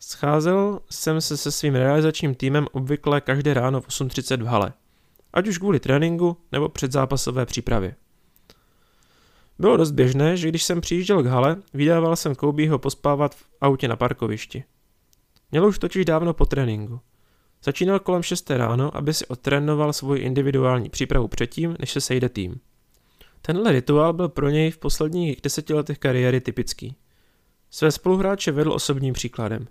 Scházel 0.01 0.81
jsem 0.91 1.21
se 1.21 1.37
se 1.37 1.53
svým 1.53 1.75
realizačním 1.75 2.35
týmem 2.35 2.67
obvykle 2.73 3.21
každé 3.21 3.55
ráno 3.55 3.81
v 3.81 3.89
8.30 3.89 4.43
v 4.43 4.47
hale, 4.47 4.73
ať 5.33 5.49
už 5.49 5.59
kvůli 5.59 5.81
tréninku 5.81 6.37
nebo 6.53 6.69
předzápasové 6.69 7.47
přípravě. 7.47 7.97
Bylo 9.59 9.77
dost 9.77 9.91
běžné, 9.91 10.37
že 10.37 10.49
když 10.49 10.63
jsem 10.63 10.81
přijížděl 10.81 11.23
k 11.23 11.27
hale, 11.27 11.57
vydával 11.75 12.17
jsem 12.17 12.35
Koubího 12.35 12.79
pospávat 12.79 13.35
v 13.35 13.45
autě 13.61 13.89
na 13.89 13.97
parkovišti. 13.97 14.65
Měl 15.51 15.67
už 15.67 15.79
totiž 15.79 16.05
dávno 16.05 16.35
po 16.35 16.47
tréninku. 16.47 17.01
Začínal 17.65 17.99
kolem 17.99 18.23
6 18.23 18.51
ráno, 18.51 18.97
aby 18.97 19.15
si 19.15 19.27
odtrénoval 19.27 19.93
svoji 19.93 20.23
individuální 20.23 20.91
přípravu 20.91 21.29
předtím, 21.29 21.77
než 21.79 21.91
se 21.91 22.01
sejde 22.01 22.29
tým. 22.29 22.61
Tenhle 23.43 23.73
rituál 23.73 24.13
byl 24.13 24.29
pro 24.29 24.49
něj 24.49 24.71
v 24.71 24.79
posledních 24.79 25.41
deseti 25.41 25.75
letech 25.75 25.99
kariéry 25.99 26.41
typický. 26.41 26.97
Své 27.71 27.91
spoluhráče 27.93 28.53
vedl 28.53 28.73
osobním 28.73 29.15
příkladem. 29.15 29.67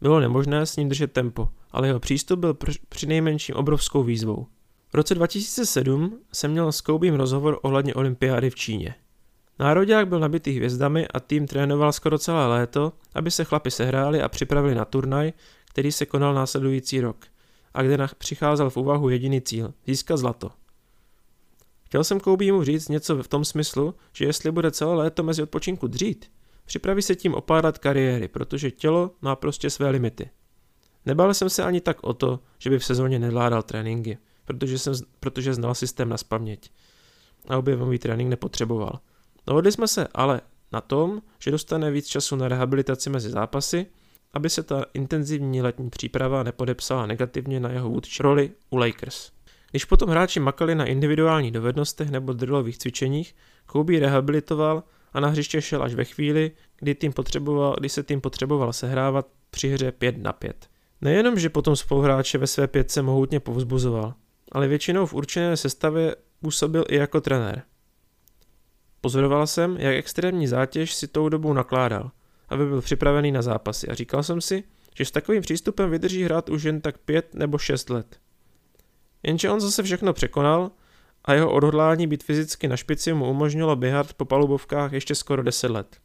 Bylo 0.00 0.20
nemožné 0.20 0.66
s 0.66 0.76
ním 0.76 0.88
držet 0.88 1.12
tempo, 1.12 1.48
ale 1.72 1.86
jeho 1.86 2.00
přístup 2.00 2.38
byl 2.40 2.56
při 2.88 3.06
nejmenším 3.06 3.54
obrovskou 3.54 4.02
výzvou. 4.02 4.46
V 4.92 4.94
roce 4.94 5.14
2007 5.14 6.18
jsem 6.32 6.50
měl 6.50 6.72
s 6.72 6.80
Koubím 6.80 7.14
rozhovor 7.14 7.58
ohledně 7.62 7.94
olympiády 7.94 8.50
v 8.50 8.54
Číně. 8.54 8.94
Národák 9.58 10.08
byl 10.08 10.20
nabitý 10.20 10.52
hvězdami 10.56 11.08
a 11.08 11.20
tým 11.20 11.46
trénoval 11.46 11.92
skoro 11.92 12.18
celé 12.18 12.46
léto, 12.46 12.92
aby 13.14 13.30
se 13.30 13.44
chlapi 13.44 13.70
sehráli 13.70 14.22
a 14.22 14.28
připravili 14.28 14.74
na 14.74 14.84
turnaj, 14.84 15.32
který 15.70 15.92
se 15.92 16.06
konal 16.06 16.34
následující 16.34 17.00
rok 17.00 17.26
a 17.74 17.82
kde 17.82 17.98
přicházel 18.18 18.70
v 18.70 18.76
úvahu 18.76 19.08
jediný 19.08 19.40
cíl– 19.40 19.74
získat 19.86 20.16
zlato. 20.16 20.50
Chtěl 21.94 22.04
jsem 22.04 22.20
Koubímu 22.20 22.64
říct 22.64 22.88
něco 22.88 23.22
v 23.22 23.28
tom 23.28 23.44
smyslu, 23.44 23.94
že 24.12 24.24
jestli 24.24 24.50
bude 24.50 24.70
celé 24.70 24.94
léto 24.94 25.22
mezi 25.22 25.42
odpočinku 25.42 25.86
dřít, 25.86 26.30
připraví 26.64 27.02
se 27.02 27.14
tím 27.14 27.34
o 27.34 27.40
pár 27.40 27.64
let 27.64 27.78
kariéry, 27.78 28.28
protože 28.28 28.70
tělo 28.70 29.10
má 29.22 29.36
prostě 29.36 29.70
své 29.70 29.90
limity. 29.90 30.30
Nebál 31.06 31.34
jsem 31.34 31.50
se 31.50 31.64
ani 31.64 31.80
tak 31.80 32.04
o 32.04 32.14
to, 32.14 32.40
že 32.58 32.70
by 32.70 32.78
v 32.78 32.84
sezóně 32.84 33.18
nevládal 33.18 33.62
tréninky, 33.62 34.18
protože, 34.44 34.78
jsem, 34.78 34.94
protože 35.20 35.54
znal 35.54 35.74
systém 35.74 36.08
na 36.08 36.16
spaměť 36.16 36.70
a 37.48 37.58
objevový 37.58 37.98
trénink 37.98 38.30
nepotřeboval– 38.30 38.98
Dohodli 39.46 39.72
jsme 39.72 39.88
se 39.88 40.08
ale 40.14 40.40
na 40.72 40.80
tom, 40.80 41.22
že 41.38 41.50
dostane 41.50 41.90
víc 41.90 42.06
času 42.06 42.36
na 42.36 42.48
rehabilitaci 42.48 43.10
mezi 43.10 43.30
zápasy, 43.30 43.86
aby 44.32 44.50
se 44.50 44.62
ta 44.62 44.84
intenzivní 44.94 45.62
letní 45.62 45.90
příprava 45.90 46.42
nepodepsala 46.42 47.06
negativně 47.06 47.60
na 47.60 47.70
jeho 47.70 47.88
vůdčí 47.88 48.22
roli 48.22 48.50
u 48.70 48.76
Lakers. 48.76 49.33
Když 49.74 49.84
potom 49.84 50.08
hráči 50.08 50.40
makali 50.40 50.74
na 50.74 50.84
individuálních 50.84 51.52
dovednostech 51.52 52.10
nebo 52.10 52.32
drillových 52.32 52.78
cvičeních, 52.78 53.34
Kobe 53.66 53.98
rehabilitoval 53.98 54.82
a 55.12 55.20
na 55.20 55.28
hřiště 55.28 55.62
šel 55.62 55.82
až 55.82 55.94
ve 55.94 56.04
chvíli, 56.04 56.50
kdy, 56.78 56.94
tým 56.94 57.12
potřeboval, 57.12 57.76
kdy 57.78 57.88
se 57.88 58.02
tým 58.02 58.20
potřeboval 58.20 58.72
sehrávat 58.72 59.26
při 59.50 59.68
hře 59.68 59.92
5 59.92 60.18
na 60.18 60.32
5. 60.32 60.68
Nejenom, 61.00 61.38
že 61.38 61.48
potom 61.48 61.76
spoluhráče 61.76 62.38
ve 62.38 62.46
své 62.46 62.66
pětce 62.66 63.02
mohutně 63.02 63.40
povzbuzoval, 63.40 64.14
ale 64.52 64.68
většinou 64.68 65.06
v 65.06 65.14
určené 65.14 65.56
sestavě 65.56 66.16
působil 66.40 66.84
i 66.88 66.96
jako 66.96 67.20
trenér. 67.20 67.62
Pozoroval 69.00 69.46
jsem, 69.46 69.76
jak 69.76 69.94
extrémní 69.94 70.46
zátěž 70.46 70.94
si 70.94 71.08
tou 71.08 71.28
dobou 71.28 71.52
nakládal, 71.52 72.10
aby 72.48 72.66
byl 72.66 72.80
připravený 72.80 73.32
na 73.32 73.42
zápasy 73.42 73.88
a 73.88 73.94
říkal 73.94 74.22
jsem 74.22 74.40
si, 74.40 74.64
že 74.96 75.04
s 75.04 75.10
takovým 75.10 75.42
přístupem 75.42 75.90
vydrží 75.90 76.22
hrát 76.22 76.48
už 76.48 76.62
jen 76.62 76.80
tak 76.80 76.98
pět 76.98 77.34
nebo 77.34 77.58
šest 77.58 77.90
let. 77.90 78.23
Jenže 79.26 79.50
on 79.50 79.60
zase 79.60 79.82
všechno 79.82 80.12
překonal 80.12 80.70
a 81.24 81.34
jeho 81.34 81.52
odhodlání 81.52 82.06
být 82.06 82.24
fyzicky 82.24 82.68
na 82.68 82.76
špici 82.76 83.12
mu 83.12 83.30
umožnilo 83.30 83.76
běhat 83.76 84.14
po 84.14 84.24
palubovkách 84.24 84.92
ještě 84.92 85.14
skoro 85.14 85.42
10 85.42 85.70
let. 85.70 85.96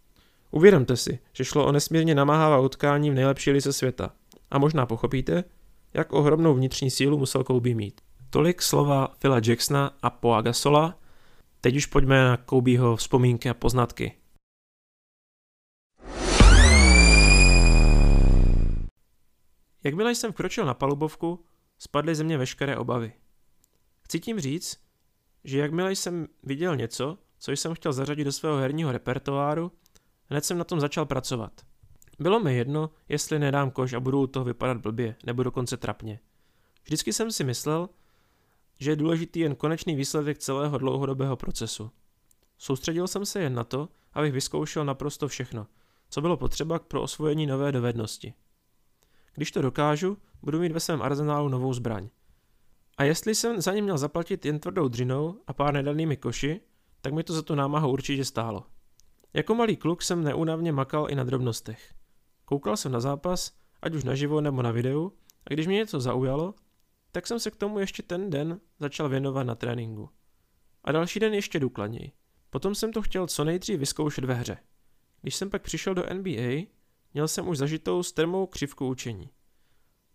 Uvědomte 0.51 0.97
si, 0.97 1.19
že 1.33 1.45
šlo 1.45 1.65
o 1.65 1.71
nesmírně 1.71 2.15
namáhavá 2.15 2.59
utkání 2.59 3.11
v 3.11 3.13
nejlepší 3.13 3.51
lize 3.51 3.73
světa. 3.73 4.11
A 4.51 4.59
možná 4.59 4.85
pochopíte, 4.85 5.43
jak 5.93 6.13
ohromnou 6.13 6.53
vnitřní 6.53 6.91
sílu 6.91 7.17
musel 7.17 7.43
Kobe 7.43 7.73
mít. 7.73 8.01
Tolik 8.29 8.61
slova 8.61 9.07
Phila 9.19 9.41
Jacksona 9.45 9.91
a 10.01 10.09
Poa 10.09 10.41
Gasola. 10.41 10.99
Teď 11.61 11.75
už 11.75 11.85
pojďme 11.85 12.23
na 12.23 12.37
Kobeho 12.37 12.95
vzpomínky 12.95 13.49
a 13.49 13.53
poznatky. 13.53 14.13
Jakmile 19.83 20.15
jsem 20.15 20.31
vkročil 20.31 20.65
na 20.65 20.73
palubovku, 20.73 21.45
spadly 21.79 22.15
ze 22.15 22.23
mě 22.23 22.37
veškeré 22.37 22.77
obavy. 22.77 23.13
Chci 24.01 24.19
tím 24.19 24.39
říct, 24.39 24.77
že 25.43 25.59
jakmile 25.59 25.91
jsem 25.91 26.27
viděl 26.43 26.75
něco, 26.75 27.17
co 27.39 27.51
jsem 27.51 27.73
chtěl 27.73 27.93
zařadit 27.93 28.23
do 28.23 28.31
svého 28.31 28.57
herního 28.57 28.91
repertoáru, 28.91 29.71
hned 30.25 30.45
jsem 30.45 30.57
na 30.57 30.63
tom 30.63 30.79
začal 30.79 31.05
pracovat. 31.05 31.61
Bylo 32.19 32.39
mi 32.39 32.57
jedno, 32.57 32.89
jestli 33.09 33.39
nedám 33.39 33.71
koš 33.71 33.93
a 33.93 33.99
budu 33.99 34.21
u 34.21 34.27
toho 34.27 34.45
vypadat 34.45 34.77
blbě, 34.77 35.15
nebo 35.25 35.43
dokonce 35.43 35.77
trapně. 35.77 36.19
Vždycky 36.83 37.13
jsem 37.13 37.31
si 37.31 37.43
myslel, 37.43 37.89
že 38.79 38.91
je 38.91 38.95
důležitý 38.95 39.39
jen 39.39 39.55
konečný 39.55 39.95
výsledek 39.95 40.37
celého 40.37 40.77
dlouhodobého 40.77 41.35
procesu. 41.35 41.91
Soustředil 42.57 43.07
jsem 43.07 43.25
se 43.25 43.39
jen 43.39 43.53
na 43.53 43.63
to, 43.63 43.89
abych 44.13 44.33
vyzkoušel 44.33 44.85
naprosto 44.85 45.27
všechno, 45.27 45.67
co 46.09 46.21
bylo 46.21 46.37
potřeba 46.37 46.79
pro 46.79 47.01
osvojení 47.01 47.47
nové 47.47 47.71
dovednosti. 47.71 48.33
Když 49.39 49.51
to 49.51 49.61
dokážu, 49.61 50.17
budu 50.41 50.59
mít 50.59 50.71
ve 50.71 50.79
svém 50.79 51.01
arzenálu 51.01 51.49
novou 51.49 51.73
zbraň. 51.73 52.09
A 52.97 53.03
jestli 53.03 53.35
jsem 53.35 53.61
za 53.61 53.73
ně 53.73 53.81
měl 53.81 53.97
zaplatit 53.97 54.45
jen 54.45 54.59
tvrdou 54.59 54.87
dřinou 54.87 55.41
a 55.47 55.53
pár 55.53 55.73
nedanými 55.73 56.17
koši, 56.17 56.61
tak 57.01 57.13
mi 57.13 57.23
to 57.23 57.33
za 57.33 57.41
tu 57.41 57.55
námahu 57.55 57.91
určitě 57.91 58.25
stálo. 58.25 58.65
Jako 59.33 59.55
malý 59.55 59.75
kluk 59.75 60.01
jsem 60.01 60.23
neúnavně 60.23 60.71
makal 60.71 61.07
i 61.09 61.15
na 61.15 61.23
drobnostech. 61.23 61.93
Koukal 62.45 62.77
jsem 62.77 62.91
na 62.91 62.99
zápas, 62.99 63.51
ať 63.81 63.95
už 63.95 64.03
naživo 64.03 64.41
nebo 64.41 64.61
na 64.61 64.71
videu, 64.71 65.11
a 65.45 65.53
když 65.53 65.67
mě 65.67 65.75
něco 65.75 65.99
zaujalo, 65.99 66.53
tak 67.11 67.27
jsem 67.27 67.39
se 67.39 67.51
k 67.51 67.55
tomu 67.55 67.79
ještě 67.79 68.03
ten 68.03 68.29
den 68.29 68.59
začal 68.79 69.09
věnovat 69.09 69.43
na 69.43 69.55
tréninku. 69.55 70.09
A 70.83 70.91
další 70.91 71.19
den 71.19 71.33
ještě 71.33 71.59
důkladněji. 71.59 72.11
Potom 72.49 72.75
jsem 72.75 72.93
to 72.93 73.01
chtěl 73.01 73.27
co 73.27 73.43
nejdřív 73.43 73.79
vyzkoušet 73.79 74.25
ve 74.25 74.33
hře. 74.33 74.57
Když 75.21 75.35
jsem 75.35 75.49
pak 75.49 75.61
přišel 75.61 75.93
do 75.93 76.03
NBA, 76.13 76.78
měl 77.13 77.27
jsem 77.27 77.47
už 77.47 77.57
zažitou 77.57 78.03
strmou 78.03 78.47
křivku 78.47 78.87
učení. 78.87 79.29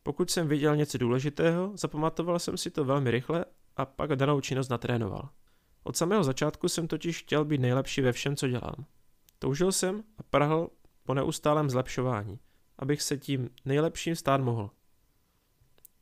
Pokud 0.03 0.31
jsem 0.31 0.49
viděl 0.49 0.77
něco 0.77 0.99
důležitého, 0.99 1.73
zapamatoval 1.75 2.39
jsem 2.39 2.57
si 2.57 2.71
to 2.71 2.85
velmi 2.85 3.11
rychle 3.11 3.45
a 3.77 3.85
pak 3.87 4.17
danou 4.17 4.41
činnost 4.41 4.69
natrénoval. 4.69 5.29
Od 5.83 5.97
samého 5.97 6.25
začátku 6.25 6.69
jsem 6.69 6.89
totiž 6.89 7.23
chtěl 7.23 7.45
být 7.45 7.61
nejlepší 7.61 8.01
ve 8.01 8.13
všem, 8.13 8.37
co 8.37 8.49
dělám. 8.49 8.87
Toužil 9.39 9.73
jsem 9.73 10.05
a 10.19 10.23
prahl 10.23 10.71
po 11.03 11.15
neustálém 11.15 11.71
zlepšování, 11.71 12.39
abych 12.79 13.03
se 13.03 13.19
tím 13.19 13.51
nejlepším 13.65 14.17
stát 14.17 14.41
mohl. 14.41 14.71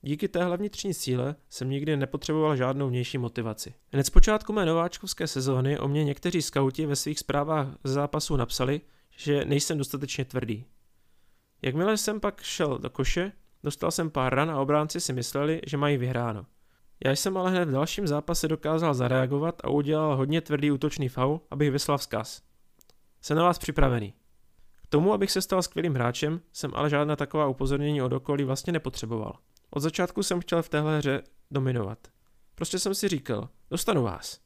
Díky 0.02 0.28
téhle 0.28 0.56
vnitřní 0.56 0.94
síle 0.94 1.36
jsem 1.48 1.70
nikdy 1.70 1.96
nepotřeboval 1.96 2.56
žádnou 2.56 2.88
vnější 2.88 3.18
motivaci. 3.18 3.74
Hned 3.92 4.06
z 4.06 4.10
počátku 4.10 4.52
mé 4.52 4.66
nováčkovské 4.66 5.26
sezóny 5.26 5.78
o 5.78 5.88
mě 5.88 6.04
někteří 6.04 6.42
skauti 6.42 6.86
ve 6.86 6.96
svých 6.96 7.18
zprávách 7.18 7.68
z 7.84 7.90
zápasu 7.90 8.36
napsali, 8.36 8.80
že 9.16 9.44
nejsem 9.44 9.78
dostatečně 9.78 10.24
tvrdý. 10.24 10.64
Jakmile 11.62 11.96
jsem 11.96 12.20
pak 12.20 12.42
šel 12.42 12.78
do 12.78 12.90
koše, 12.90 13.32
dostal 13.62 13.90
jsem 13.90 14.10
pár 14.10 14.34
ran 14.34 14.50
a 14.50 14.60
obránci 14.60 15.00
si 15.00 15.12
mysleli, 15.12 15.60
že 15.66 15.76
mají 15.76 15.96
vyhráno. 15.96 16.46
Já 17.04 17.10
jsem 17.10 17.36
ale 17.36 17.50
hned 17.50 17.68
v 17.68 17.72
dalším 17.72 18.06
zápase 18.06 18.48
dokázal 18.48 18.94
zareagovat 18.94 19.60
a 19.64 19.68
udělal 19.70 20.16
hodně 20.16 20.40
tvrdý 20.40 20.70
útočný 20.70 21.08
faul, 21.08 21.40
abych 21.50 21.70
vyslal 21.70 21.98
vzkaz. 21.98 22.42
Jsem 23.20 23.36
na 23.36 23.42
vás 23.42 23.58
připravený. 23.58 24.14
K 24.82 24.86
tomu, 24.86 25.12
abych 25.12 25.30
se 25.30 25.42
stal 25.42 25.62
skvělým 25.62 25.94
hráčem, 25.94 26.40
jsem 26.52 26.70
ale 26.74 26.90
žádná 26.90 27.16
taková 27.16 27.46
upozornění 27.46 28.02
od 28.02 28.12
okolí 28.12 28.44
vlastně 28.44 28.72
nepotřeboval. 28.72 29.38
Od 29.70 29.80
začátku 29.80 30.22
jsem 30.22 30.40
chtěl 30.40 30.62
v 30.62 30.68
téhle 30.68 30.98
hře 30.98 31.22
dominovat. 31.50 31.98
Prostě 32.54 32.78
jsem 32.78 32.94
si 32.94 33.08
říkal, 33.08 33.48
dostanu 33.70 34.02
vás. 34.02 34.40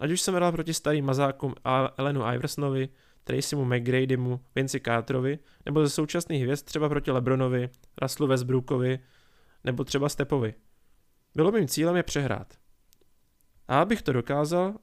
Ať 0.00 0.10
už 0.10 0.20
jsem 0.20 0.34
hrál 0.34 0.52
proti 0.52 0.74
starým 0.74 1.04
mazákům 1.04 1.54
Elenu 1.96 2.20
Iversonovi, 2.32 2.88
Tracymu 3.26 3.64
McGradymu, 3.64 4.40
Vinci 4.54 4.80
Carterovi, 4.80 5.38
nebo 5.66 5.82
ze 5.82 5.90
současných 5.90 6.42
hvězd 6.42 6.64
třeba 6.64 6.88
proti 6.88 7.10
Lebronovi, 7.10 7.70
Russellu 8.02 8.28
Westbrookovi, 8.28 8.98
nebo 9.64 9.84
třeba 9.84 10.08
Stepovi. 10.08 10.54
Bylo 11.34 11.52
mým 11.52 11.68
cílem 11.68 11.96
je 11.96 12.02
přehrát. 12.02 12.54
A 13.68 13.80
abych 13.80 14.02
to 14.02 14.12
dokázal, 14.12 14.74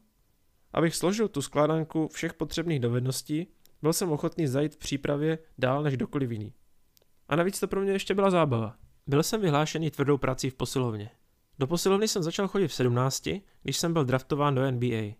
abych 0.73 0.95
složil 0.95 1.27
tu 1.27 1.41
skládanku 1.41 2.08
všech 2.08 2.34
potřebných 2.34 2.79
dovedností, 2.79 3.47
byl 3.82 3.93
jsem 3.93 4.12
ochotný 4.12 4.47
zajít 4.47 4.73
v 4.73 4.77
přípravě 4.77 5.39
dál 5.58 5.84
než 5.84 5.97
dokoliv 5.97 6.32
jiný. 6.32 6.53
A 7.29 7.36
navíc 7.36 7.60
to 7.60 7.67
pro 7.67 7.82
mě 7.82 7.91
ještě 7.91 8.15
byla 8.15 8.29
zábava. 8.29 8.75
Byl 9.08 9.23
jsem 9.23 9.41
vyhlášený 9.41 9.91
tvrdou 9.91 10.17
prací 10.17 10.49
v 10.49 10.56
posilovně. 10.56 11.10
Do 11.60 11.67
posilovny 11.67 12.08
jsem 12.08 12.23
začal 12.23 12.47
chodit 12.47 12.67
v 12.67 12.73
17, 12.73 13.29
když 13.63 13.77
jsem 13.77 13.93
byl 13.93 14.06
draftován 14.06 14.56
do 14.56 14.71
NBA. 14.71 15.13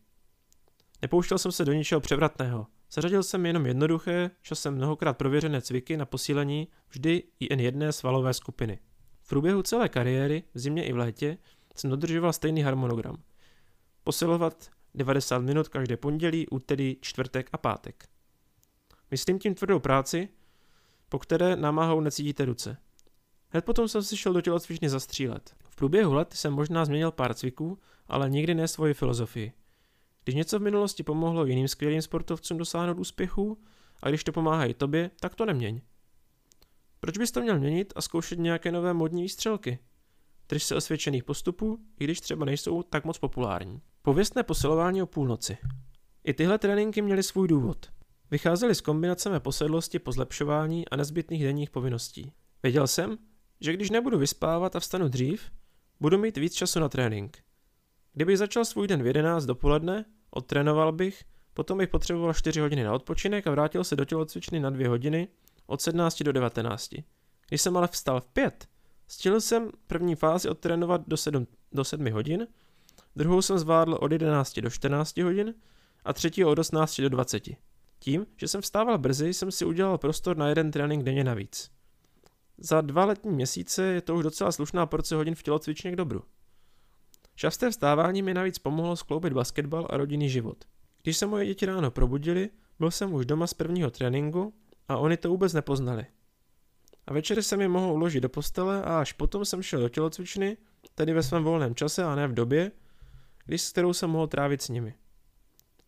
Nepouštěl 1.02 1.38
jsem 1.38 1.52
se 1.52 1.66
do 1.66 1.74
ničeho 1.74 2.02
převratného. 2.02 2.68
Zařadil 2.94 3.24
jsem 3.24 3.46
jenom 3.46 3.66
jednoduché, 3.66 4.32
časem 4.42 4.76
mnohokrát 4.76 5.18
prověřené 5.18 5.62
cviky 5.62 5.98
na 5.98 6.06
posílení 6.06 6.68
vždy 6.90 7.24
jen 7.40 7.60
jedné 7.60 7.92
svalové 7.92 8.34
skupiny. 8.34 8.80
V 9.22 9.30
průběhu 9.30 9.64
celé 9.64 9.90
kariéry, 9.90 10.44
v 10.54 10.60
zimě 10.60 10.86
i 10.86 10.94
v 10.94 10.98
létě, 10.98 11.38
jsem 11.76 11.90
dodržoval 11.90 12.34
stejný 12.34 12.62
harmonogram. 12.62 13.18
Posilovat 14.04 14.72
90 14.96 15.40
minut 15.40 15.68
každé 15.68 15.98
pondělí, 15.98 16.48
úterý, 16.48 16.98
čtvrtek 17.02 17.50
a 17.54 17.58
pátek. 17.58 18.04
Myslím 19.12 19.40
tím 19.40 19.56
tvrdou 19.56 19.80
práci, 19.80 20.30
po 21.10 21.20
které 21.20 21.56
námahou 21.56 22.02
necítíte 22.02 22.46
ruce. 22.46 22.78
Hned 23.50 23.66
potom 23.66 23.88
jsem 23.88 24.04
si 24.04 24.18
šel 24.18 24.34
do 24.34 24.42
tělocvičny 24.42 24.90
zastřílet. 24.90 25.56
V 25.70 25.76
průběhu 25.76 26.14
let 26.14 26.34
jsem 26.34 26.54
možná 26.54 26.86
změnil 26.86 27.12
pár 27.12 27.34
cviků, 27.34 27.80
ale 28.08 28.30
nikdy 28.30 28.56
ne 28.56 28.68
svoji 28.68 28.94
filozofii. 28.94 29.54
Když 30.24 30.36
něco 30.36 30.60
v 30.60 30.62
minulosti 30.62 31.04
pomohlo 31.04 31.46
jiným 31.46 31.68
skvělým 31.68 32.02
sportovcům 32.02 32.58
dosáhnout 32.58 33.00
úspěchu 33.00 33.64
a 34.04 34.10
když 34.10 34.24
to 34.24 34.32
pomáhá 34.32 34.66
i 34.66 34.74
tobě, 34.74 35.12
tak 35.20 35.36
to 35.36 35.46
neměň. 35.46 35.82
Proč 37.00 37.18
bys 37.18 37.32
to 37.32 37.42
měl 37.42 37.60
měnit 37.60 37.94
a 37.96 38.02
zkoušet 38.02 38.40
nějaké 38.40 38.72
nové 38.72 38.94
modní 38.94 39.22
výstřelky? 39.22 39.80
Drž 40.50 40.64
se 40.64 40.76
osvědčených 40.76 41.24
postupů, 41.24 41.80
i 42.00 42.04
když 42.04 42.20
třeba 42.20 42.46
nejsou 42.46 42.84
tak 42.84 43.06
moc 43.06 43.18
populární. 43.18 43.82
Pověstné 44.02 44.44
posilování 44.44 45.02
o 45.02 45.06
půlnoci. 45.06 45.58
I 46.24 46.34
tyhle 46.34 46.58
tréninky 46.58 47.02
měly 47.02 47.24
svůj 47.24 47.48
důvod. 47.48 47.92
Vycházely 48.32 48.76
z 48.76 48.82
kombinace 48.82 49.30
mé 49.30 49.40
posedlosti 49.40 50.00
po 50.00 50.12
zlepšování 50.12 50.90
a 50.90 50.96
nezbytných 50.96 51.44
denních 51.44 51.70
povinností. 51.70 52.34
Věděl 52.64 52.88
jsem, 52.88 53.18
že 53.62 53.74
když 53.74 53.90
nebudu 53.90 54.18
vyspávat 54.18 54.76
a 54.76 54.80
vstanu 54.80 55.08
dřív, 55.08 55.52
budu 56.00 56.18
mít 56.18 56.38
víc 56.38 56.54
času 56.54 56.80
na 56.80 56.90
trénink. 56.90 57.44
Kdybych 58.14 58.38
začal 58.38 58.66
svůj 58.66 58.88
den 58.88 59.04
v 59.04 59.08
11 59.08 59.46
dopoledne, 59.46 60.06
odtrénoval 60.30 60.92
bych, 60.92 61.24
potom 61.54 61.78
bych 61.78 61.90
potřeboval 61.90 62.34
4 62.34 62.60
hodiny 62.60 62.84
na 62.84 62.94
odpočinek 62.94 63.48
a 63.48 63.52
vrátil 63.52 63.84
se 63.84 63.96
do 63.96 64.06
tělocvičny 64.06 64.60
na 64.60 64.70
2 64.70 64.90
hodiny 64.90 65.28
od 65.66 65.82
17 65.82 66.24
do 66.24 66.32
19. 66.32 66.90
Když 67.50 67.62
jsem 67.62 67.78
ale 67.78 67.88
vstal 67.88 68.22
v 68.22 68.28
5, 68.28 68.68
stihl 69.08 69.42
jsem 69.42 69.70
první 69.88 70.16
fázi 70.16 70.50
odtrénovat 70.50 71.02
do 71.08 71.18
7, 71.18 71.48
do 71.72 71.84
7 71.84 72.12
hodin, 72.12 72.48
druhou 73.16 73.42
jsem 73.42 73.58
zvládl 73.58 73.98
od 74.02 74.12
11 74.12 74.60
do 74.60 74.70
14 74.70 75.18
hodin 75.18 75.54
a 76.06 76.14
třetí 76.14 76.46
od 76.46 76.60
18 76.60 77.02
do 77.02 77.10
20. 77.10 77.44
Tím, 78.00 78.26
že 78.38 78.48
jsem 78.48 78.62
vstával 78.62 78.98
brzy, 78.98 79.34
jsem 79.34 79.52
si 79.52 79.66
udělal 79.66 79.98
prostor 79.98 80.38
na 80.38 80.50
jeden 80.50 80.72
trénink 80.72 81.04
denně 81.04 81.24
navíc. 81.24 81.72
Za 82.58 82.82
dva 82.82 83.06
letní 83.06 83.32
měsíce 83.32 83.84
je 83.84 84.02
to 84.02 84.16
už 84.16 84.24
docela 84.24 84.52
slušná 84.52 84.86
porce 84.86 85.16
hodin 85.16 85.36
v 85.36 85.44
tělocvičně 85.44 85.92
k 85.92 85.96
dobru. 85.96 86.24
Časté 87.36 87.70
vstávání 87.70 88.22
mi 88.22 88.34
navíc 88.34 88.60
pomohlo 88.60 88.96
skloubit 88.96 89.34
basketbal 89.34 89.88
a 89.90 89.98
rodinný 89.98 90.30
život. 90.30 90.66
Když 91.04 91.18
se 91.18 91.26
moje 91.26 91.46
děti 91.46 91.66
ráno 91.66 91.92
probudili, 91.92 92.50
byl 92.80 92.92
jsem 92.92 93.14
už 93.14 93.26
doma 93.26 93.48
z 93.48 93.54
prvního 93.54 93.92
tréninku 93.92 94.54
a 94.88 94.98
oni 94.98 95.18
to 95.18 95.30
vůbec 95.30 95.54
nepoznali. 95.54 96.06
A 97.08 97.14
večer 97.14 97.44
jsem 97.44 97.62
je 97.62 97.68
mohl 97.68 97.92
uložit 97.92 98.24
do 98.24 98.30
postele 98.30 98.84
a 98.84 99.00
až 99.00 99.14
potom 99.14 99.46
jsem 99.46 99.62
šel 99.62 99.80
do 99.80 99.90
tělocvičny, 99.90 100.58
tedy 100.96 101.14
ve 101.14 101.24
svém 101.24 101.44
volném 101.44 101.76
čase 101.76 102.04
a 102.04 102.16
ne 102.16 102.28
v 102.28 102.34
době, 102.34 102.72
když 103.46 103.62
s 103.62 103.72
kterou 103.72 103.94
jsem 103.94 104.10
mohl 104.10 104.28
trávit 104.28 104.62
s 104.62 104.70
nimi. 104.70 104.96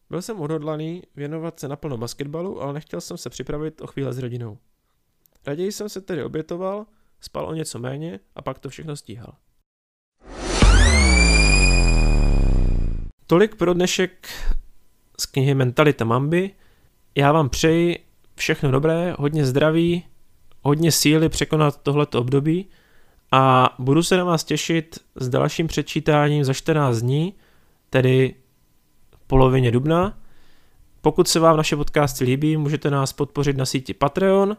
Byl 0.09 0.21
jsem 0.21 0.39
odhodlaný 0.39 1.03
věnovat 1.15 1.59
se 1.59 1.67
naplno 1.67 1.97
basketbalu, 1.97 2.61
ale 2.61 2.73
nechtěl 2.73 3.01
jsem 3.01 3.17
se 3.17 3.29
připravit 3.29 3.81
o 3.81 3.87
chvíle 3.87 4.13
s 4.13 4.17
rodinou. 4.17 4.57
Raději 5.45 5.71
jsem 5.71 5.89
se 5.89 6.01
tedy 6.01 6.23
obětoval, 6.23 6.85
spal 7.19 7.47
o 7.47 7.53
něco 7.53 7.79
méně 7.79 8.19
a 8.35 8.41
pak 8.41 8.59
to 8.59 8.69
všechno 8.69 8.95
stíhal. 8.95 9.35
Tolik 13.27 13.55
pro 13.55 13.73
dnešek 13.73 14.29
z 15.19 15.25
knihy 15.25 15.53
Mentalita 15.53 16.05
Mamby. 16.05 16.51
Já 17.15 17.31
vám 17.31 17.49
přeji 17.49 18.05
všechno 18.35 18.71
dobré, 18.71 19.15
hodně 19.19 19.45
zdraví, 19.45 20.03
hodně 20.61 20.91
síly 20.91 21.29
překonat 21.29 21.81
tohleto 21.81 22.19
období 22.19 22.69
a 23.31 23.75
budu 23.79 24.03
se 24.03 24.17
na 24.17 24.23
vás 24.23 24.43
těšit 24.43 24.99
s 25.15 25.29
dalším 25.29 25.67
přečítáním 25.67 26.43
za 26.43 26.53
14 26.53 26.97
dní, 26.97 27.33
tedy 27.89 28.35
v 29.15 29.27
polovině 29.27 29.71
dubna. 29.71 30.17
Pokud 31.01 31.27
se 31.27 31.39
vám 31.39 31.57
naše 31.57 31.75
podcasty 31.75 32.23
líbí, 32.23 32.57
můžete 32.57 32.89
nás 32.89 33.13
podpořit 33.13 33.57
na 33.57 33.65
síti 33.65 33.93
Patreon 33.93 34.57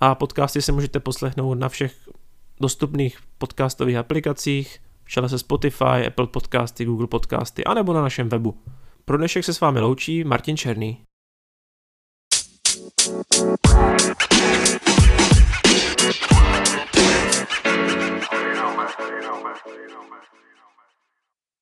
a 0.00 0.14
podcasty 0.14 0.62
se 0.62 0.72
můžete 0.72 1.00
poslechnout 1.00 1.54
na 1.54 1.68
všech 1.68 2.08
dostupných 2.60 3.18
podcastových 3.38 3.96
aplikacích, 3.96 4.80
v 5.08 5.28
se 5.28 5.38
Spotify, 5.38 6.06
Apple 6.06 6.26
Podcasty, 6.26 6.84
Google 6.84 7.06
Podcasty, 7.06 7.64
anebo 7.64 7.92
na 7.92 8.02
našem 8.02 8.28
webu. 8.28 8.62
Pro 9.04 9.16
dnešek 9.16 9.44
se 9.44 9.54
s 9.54 9.60
vámi 9.60 9.80
loučí 9.80 10.24
Martin 10.24 10.56
Černý. 10.56 11.02
You 13.08 13.44
know, 18.54 18.76
man. 18.76 18.88